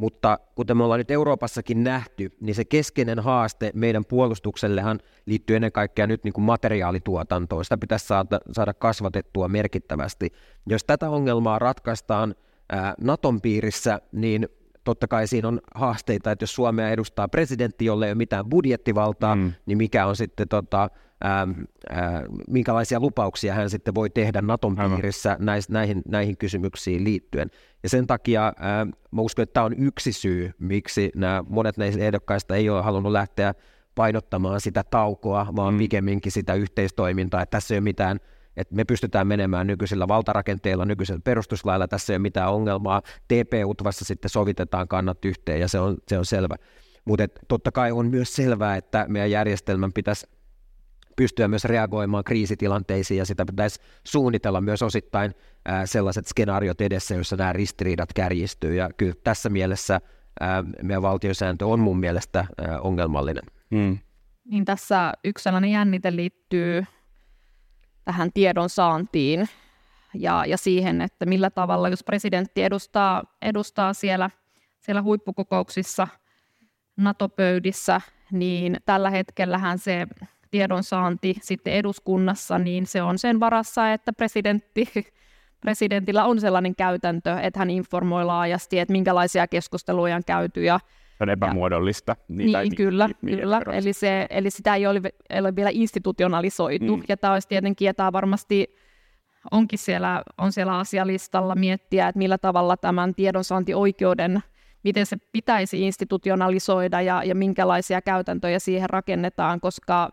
[0.00, 5.72] mutta kuten me ollaan nyt Euroopassakin nähty, niin se keskeinen haaste meidän puolustuksellehan liittyy ennen
[5.72, 7.64] kaikkea nyt niin kuin materiaalituotantoon.
[7.64, 10.32] Sitä pitäisi saada, saada kasvatettua merkittävästi.
[10.66, 12.34] Jos tätä ongelmaa ratkaistaan
[12.68, 14.48] ää, Naton piirissä, niin
[14.84, 19.36] totta kai siinä on haasteita, että jos Suomea edustaa presidentti, jolle ei ole mitään budjettivaltaa,
[19.36, 19.52] mm.
[19.66, 21.48] niin mikä on sitten tota, ää,
[21.90, 27.50] ää, minkälaisia lupauksia hän sitten voi tehdä Naton piirissä näis, näihin, näihin kysymyksiin liittyen.
[27.82, 32.00] Ja sen takia ää, mä uskon, että tämä on yksi syy, miksi nämä monet näistä
[32.00, 33.54] ehdokkaista ei ole halunnut lähteä
[33.94, 35.78] painottamaan sitä taukoa, vaan mm.
[35.78, 38.20] pikemminkin sitä yhteistoimintaa, että tässä ei ole mitään
[38.56, 43.02] että me pystytään menemään nykyisillä valtarakenteilla, nykyisellä perustuslailla, tässä ei ole mitään ongelmaa.
[43.28, 46.56] TP-utvassa sitten sovitetaan kannat yhteen ja se on, se on selvä.
[47.04, 50.26] Mutta totta kai on myös selvää, että meidän järjestelmän pitäisi
[51.16, 55.34] pystyä myös reagoimaan kriisitilanteisiin ja sitä pitäisi suunnitella myös osittain
[55.64, 60.00] ää, sellaiset skenaariot edessä, joissa nämä ristiriidat kärjistyy ja kyllä tässä mielessä
[60.40, 63.44] ää, meidän valtiosääntö on mun mielestä ää, ongelmallinen.
[63.74, 63.98] Hmm.
[64.44, 66.84] Niin tässä yksi sellainen jännite liittyy
[68.10, 69.48] tähän tiedon saantiin
[70.14, 74.30] ja, ja siihen, että millä tavalla, jos presidentti edustaa, edustaa siellä,
[74.80, 76.08] siellä huippukokouksissa,
[76.96, 78.00] NATO-pöydissä,
[78.32, 80.06] niin tällä hetkellähän se
[80.50, 84.88] tiedonsaanti sitten eduskunnassa, niin se on sen varassa, että presidentti,
[85.64, 90.80] presidentillä on sellainen käytäntö, että hän informoi laajasti, että minkälaisia keskusteluja on käyty ja
[91.20, 92.16] se on epämuodollista.
[92.28, 93.60] Niin, niin kyllä, niin, kyllä.
[93.72, 95.00] Eli, se, eli sitä ei ole,
[95.30, 97.02] ei ole vielä institutionalisoitu, mm.
[97.08, 98.74] ja tämä olisi tietenkin, ja tämä varmasti
[99.50, 104.40] onkin siellä, on siellä asialistalla miettiä, että millä tavalla tämän tiedonsaantioikeuden,
[104.84, 110.10] miten se pitäisi institutionalisoida ja, ja minkälaisia käytäntöjä siihen rakennetaan, koska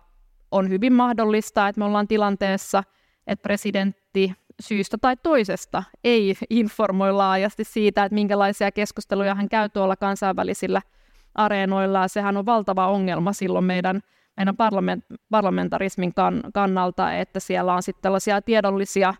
[0.51, 2.83] on hyvin mahdollista, että me ollaan tilanteessa,
[3.27, 9.95] että presidentti syystä tai toisesta ei informoi laajasti siitä, että minkälaisia keskusteluja hän käy tuolla
[9.95, 10.81] kansainvälisillä
[11.37, 12.07] areenoilla.
[12.07, 14.01] Sehän on valtava ongelma silloin meidän,
[14.37, 19.13] meidän parlament, parlamentarismin kan, kannalta, että siellä on sitten tällaisia tiedollisia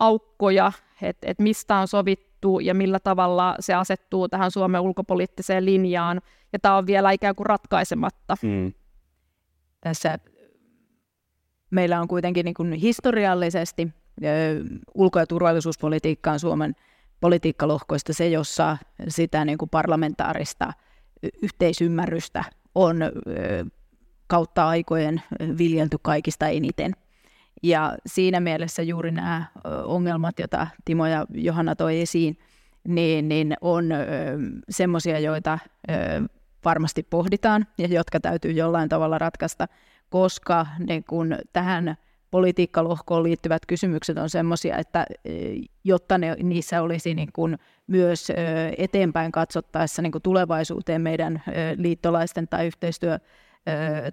[0.00, 6.20] aukkoja että et mistä on sovittu ja millä tavalla se asettuu tähän Suomen ulkopoliittiseen linjaan,
[6.52, 8.36] ja tämä on vielä ikään kuin ratkaisematta.
[8.42, 8.72] Mm.
[9.80, 10.18] Tässä
[11.70, 13.88] meillä on kuitenkin niin kuin historiallisesti
[14.94, 16.74] ulko- ja turvallisuuspolitiikkaan Suomen
[17.20, 18.76] politiikkalohkoista se, jossa
[19.08, 20.72] sitä niin kuin parlamentaarista
[21.42, 22.44] yhteisymmärrystä
[22.74, 22.96] on
[24.26, 25.22] kautta aikojen
[25.58, 26.92] viljelty kaikista eniten.
[27.62, 29.44] Ja siinä mielessä juuri nämä
[29.84, 32.38] ongelmat, joita Timo ja Johanna toi esiin,
[32.88, 33.84] niin, niin on
[34.68, 35.58] semmoisia, joita
[36.64, 39.68] varmasti pohditaan ja jotka täytyy jollain tavalla ratkaista,
[40.10, 41.96] koska ne kun tähän
[42.30, 45.06] politiikkalohkoon liittyvät kysymykset on sellaisia, että
[45.84, 48.32] jotta ne, niissä olisi niin kuin myös
[48.78, 51.42] eteenpäin katsottaessa niin kuin tulevaisuuteen meidän
[51.76, 53.18] liittolaisten tai yhteistyö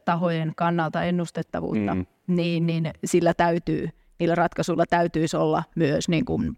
[0.05, 2.05] tahojen kannalta ennustettavuutta, mm.
[2.27, 3.89] niin, niin sillä täytyy,
[4.19, 6.57] niillä ratkaisuilla täytyisi olla myös niin kuin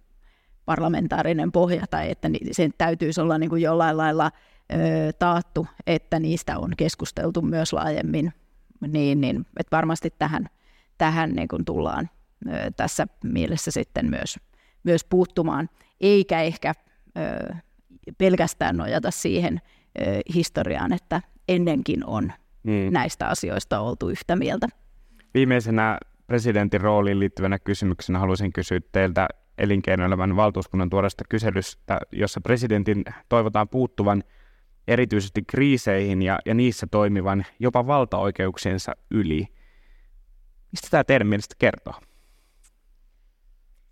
[0.66, 4.32] parlamentaarinen pohja tai että sen täytyisi olla niin kuin jollain lailla
[5.20, 8.34] taattu, että niistä on keskusteltu myös laajemmin.
[8.88, 10.50] Niin, niin että varmasti tähän,
[11.00, 12.10] tähän niin kuin tullaan
[12.48, 14.40] ö, tässä mielessä sitten myös,
[14.84, 15.70] myös puuttumaan,
[16.02, 16.74] eikä ehkä
[17.18, 17.56] ö,
[18.18, 19.62] pelkästään nojata siihen
[20.00, 22.32] ö, historiaan, että ennenkin on
[22.64, 22.92] mm.
[22.92, 24.68] näistä asioista oltu yhtä mieltä.
[25.34, 25.98] Viimeisenä
[26.28, 29.28] presidentin rooliin liittyvänä kysymyksenä haluaisin kysyä teiltä
[29.58, 34.24] elinkeinoelämän valtuuskunnan tuoreesta kyselystä, jossa presidentin toivotaan puuttuvan
[34.88, 39.48] erityisesti kriiseihin ja, ja niissä toimivan jopa valtaoikeuksiensa yli.
[40.72, 41.94] Mistä tämä teidän mielestä kertoo?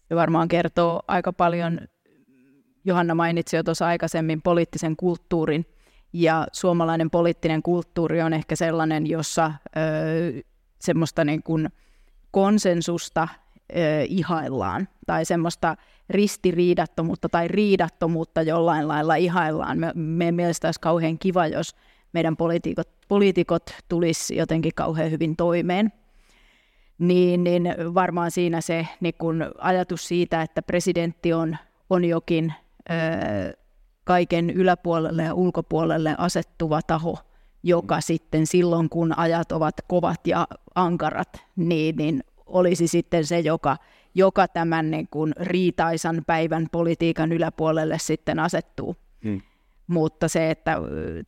[0.09, 1.80] Se varmaan kertoo aika paljon,
[2.86, 5.65] Johanna mainitsi jo tuossa aikaisemmin, poliittisen kulttuurin–
[6.13, 10.41] ja suomalainen poliittinen kulttuuri on ehkä sellainen, jossa ö,
[10.80, 11.69] semmoista niin kuin
[12.32, 13.28] konsensusta
[13.75, 13.75] ö,
[14.07, 15.75] ihaillaan tai semmoista
[16.09, 19.80] ristiriidattomuutta tai riidattomuutta jollain lailla ihaillaan.
[19.80, 21.75] Me, meidän mielestä olisi kauhean kiva, jos
[22.13, 25.91] meidän poliitikot, poliitikot tulisi jotenkin kauhean hyvin toimeen.
[27.00, 31.58] Niin, niin varmaan siinä se niin kun ajatus siitä, että presidentti on,
[31.89, 32.54] on jokin
[32.89, 33.58] ö,
[34.04, 37.18] kaiken yläpuolelle ja ulkopuolelle asettuva taho,
[37.64, 43.78] joka sitten silloin, kun ajat ovat kovat ja ankarat, niin, niin olisi sitten se, joka,
[44.16, 48.95] joka tämän niin kuin riitaisan päivän politiikan yläpuolelle sitten asettuu.
[49.24, 49.41] Hmm.
[49.88, 50.77] Mutta se, että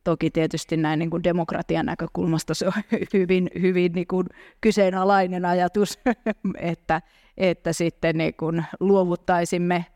[0.04, 2.72] toki tietysti näin niin kuin demokratian näkökulmasta se on
[3.14, 4.26] hyvin, hyvin niin kuin
[4.60, 5.98] kyseenalainen ajatus,
[6.58, 7.02] että,
[7.36, 9.86] että sitten niin kuin luovuttaisimme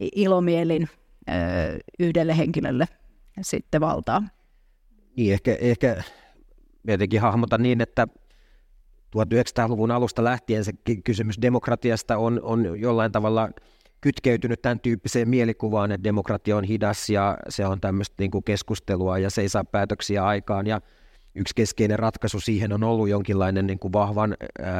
[0.00, 0.88] ilomielin
[1.98, 2.86] yhdelle henkilölle
[3.40, 4.22] sitten valtaa.
[5.16, 6.02] Niin, ehkä, ehkä
[6.88, 8.08] jotenkin hahmota niin, että
[9.16, 10.72] 1900-luvun alusta lähtien se
[11.04, 13.48] kysymys demokratiasta on, on jollain tavalla
[14.02, 19.18] kytkeytynyt tämän tyyppiseen mielikuvaan, että demokratia on hidas ja se on tämmöistä niin kuin keskustelua
[19.18, 20.80] ja se ei saa päätöksiä aikaan ja
[21.34, 24.36] yksi keskeinen ratkaisu siihen on ollut jonkinlainen niin kuin vahvan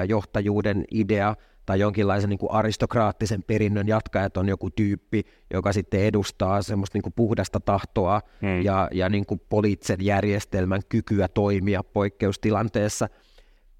[0.09, 6.63] johtajuuden idea– tai jonkinlaisen niin kuin aristokraattisen perinnön jatkajat on joku tyyppi, joka sitten edustaa
[6.63, 8.63] semmoista niin kuin puhdasta tahtoa hmm.
[8.63, 13.09] ja, ja niin kuin poliittisen järjestelmän kykyä toimia poikkeustilanteessa.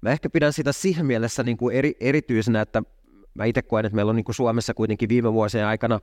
[0.01, 2.83] Mä ehkä pidän sitä siihen mielessä niin kuin eri, erityisenä, että
[3.33, 5.99] mä itse koen, että meillä on niin kuin Suomessa kuitenkin viime vuosien aikana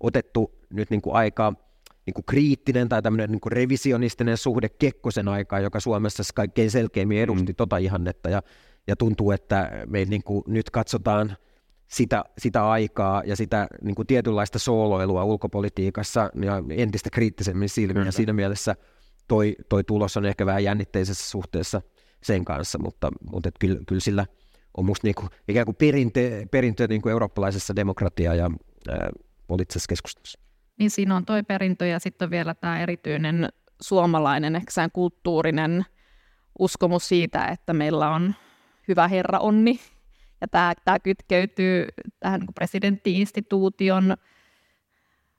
[0.00, 1.52] otettu nyt niin kuin aika
[2.06, 7.18] niin kuin kriittinen tai tämmöinen niin kuin revisionistinen suhde Kekkosen aikaa, joka Suomessa kaikkein selkeimmin
[7.18, 7.56] edusti mm.
[7.56, 8.30] tota ihannetta.
[8.30, 8.42] Ja
[8.86, 11.36] ja tuntuu, että me niin kuin nyt katsotaan
[11.88, 17.94] sitä, sitä aikaa ja sitä niin kuin tietynlaista sooloilua ulkopolitiikassa ja entistä kriittisemmin silmiä.
[17.94, 18.10] Kyllä.
[18.10, 18.76] Siinä mielessä
[19.28, 21.82] toi, toi tulos on ehkä vähän jännitteisessä suhteessa
[22.22, 24.26] sen kanssa, mutta, mutta et kyllä, kyllä sillä
[24.76, 28.50] on musta niin kuin, ikään kuin perinte, perintö niin kuin eurooppalaisessa demokratia- ja
[28.88, 29.10] ää,
[29.46, 30.38] poliittisessa keskustelussa.
[30.78, 33.48] Niin siinä on toi perintö ja sitten on vielä tämä erityinen
[33.80, 35.84] suomalainen, ehkä kulttuurinen
[36.58, 38.34] uskomus siitä, että meillä on
[38.88, 39.80] hyvä herra onni.
[40.40, 41.86] Ja tämä, tämä kytkeytyy
[42.20, 44.16] tähän niin presidenttiinstituution,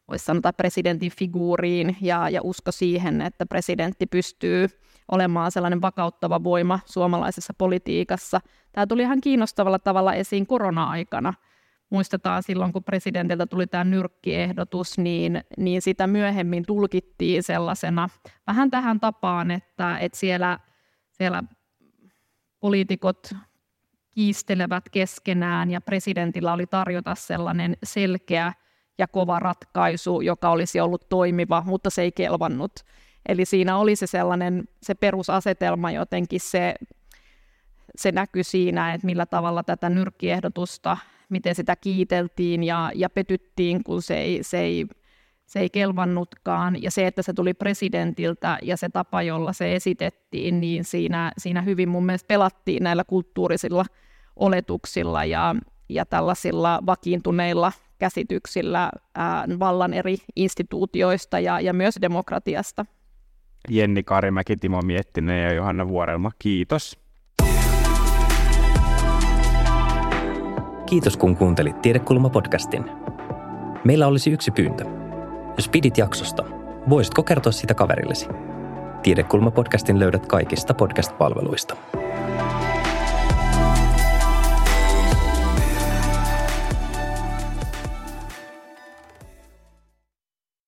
[0.08, 4.68] voisi sanoa presidentin figuuriin ja, ja usko siihen, että presidentti pystyy
[5.12, 8.42] olemaan sellainen vakauttava voima suomalaisessa politiikassa.
[8.72, 11.34] Tämä tuli ihan kiinnostavalla tavalla esiin korona-aikana.
[11.90, 18.10] Muistetaan silloin, kun presidentiltä tuli tämä nyrkkiehdotus, niin, niin sitä myöhemmin tulkittiin sellaisena
[18.48, 20.60] vähän tähän tapaan, että, että siellä,
[21.12, 21.44] siellä
[22.60, 23.30] poliitikot
[24.12, 28.54] kiistelevät keskenään ja presidentillä oli tarjota sellainen selkeä
[28.98, 32.72] ja kova ratkaisu, joka olisi ollut toimiva, mutta se ei kelvannut.
[33.30, 36.76] Eli siinä oli se sellainen se perusasetelma jotenkin se,
[37.96, 40.98] se näkyi siinä, että millä tavalla tätä nyrkkiehdotusta
[41.30, 44.86] miten sitä kiiteltiin ja, ja petyttiin, kun se ei, se ei
[45.46, 46.84] se ei kelvannutkaan.
[46.84, 51.62] Ja se, että se tuli presidentiltä ja se tapa, jolla se esitettiin, niin siinä, siinä
[51.62, 53.86] hyvin mun mielestä pelattiin näillä kulttuurisilla
[54.36, 55.56] oletuksilla ja,
[55.90, 62.86] ja tällaisilla vakiintuneilla käsityksillä ää, vallan eri instituutioista ja, ja myös demokratiasta.
[63.70, 67.00] Jenni Karimäki, Timo Miettinen ja Johanna Vuorelma, kiitos.
[70.86, 72.90] Kiitos kun kuuntelit Tiedekulma-podcastin.
[73.84, 74.86] Meillä olisi yksi pyyntö.
[75.58, 76.44] Jos pidit jaksosta,
[76.90, 78.28] voisitko kertoa sitä kaverillesi?
[79.04, 81.76] Tiedekulma-podcastin löydät kaikista podcast-palveluista.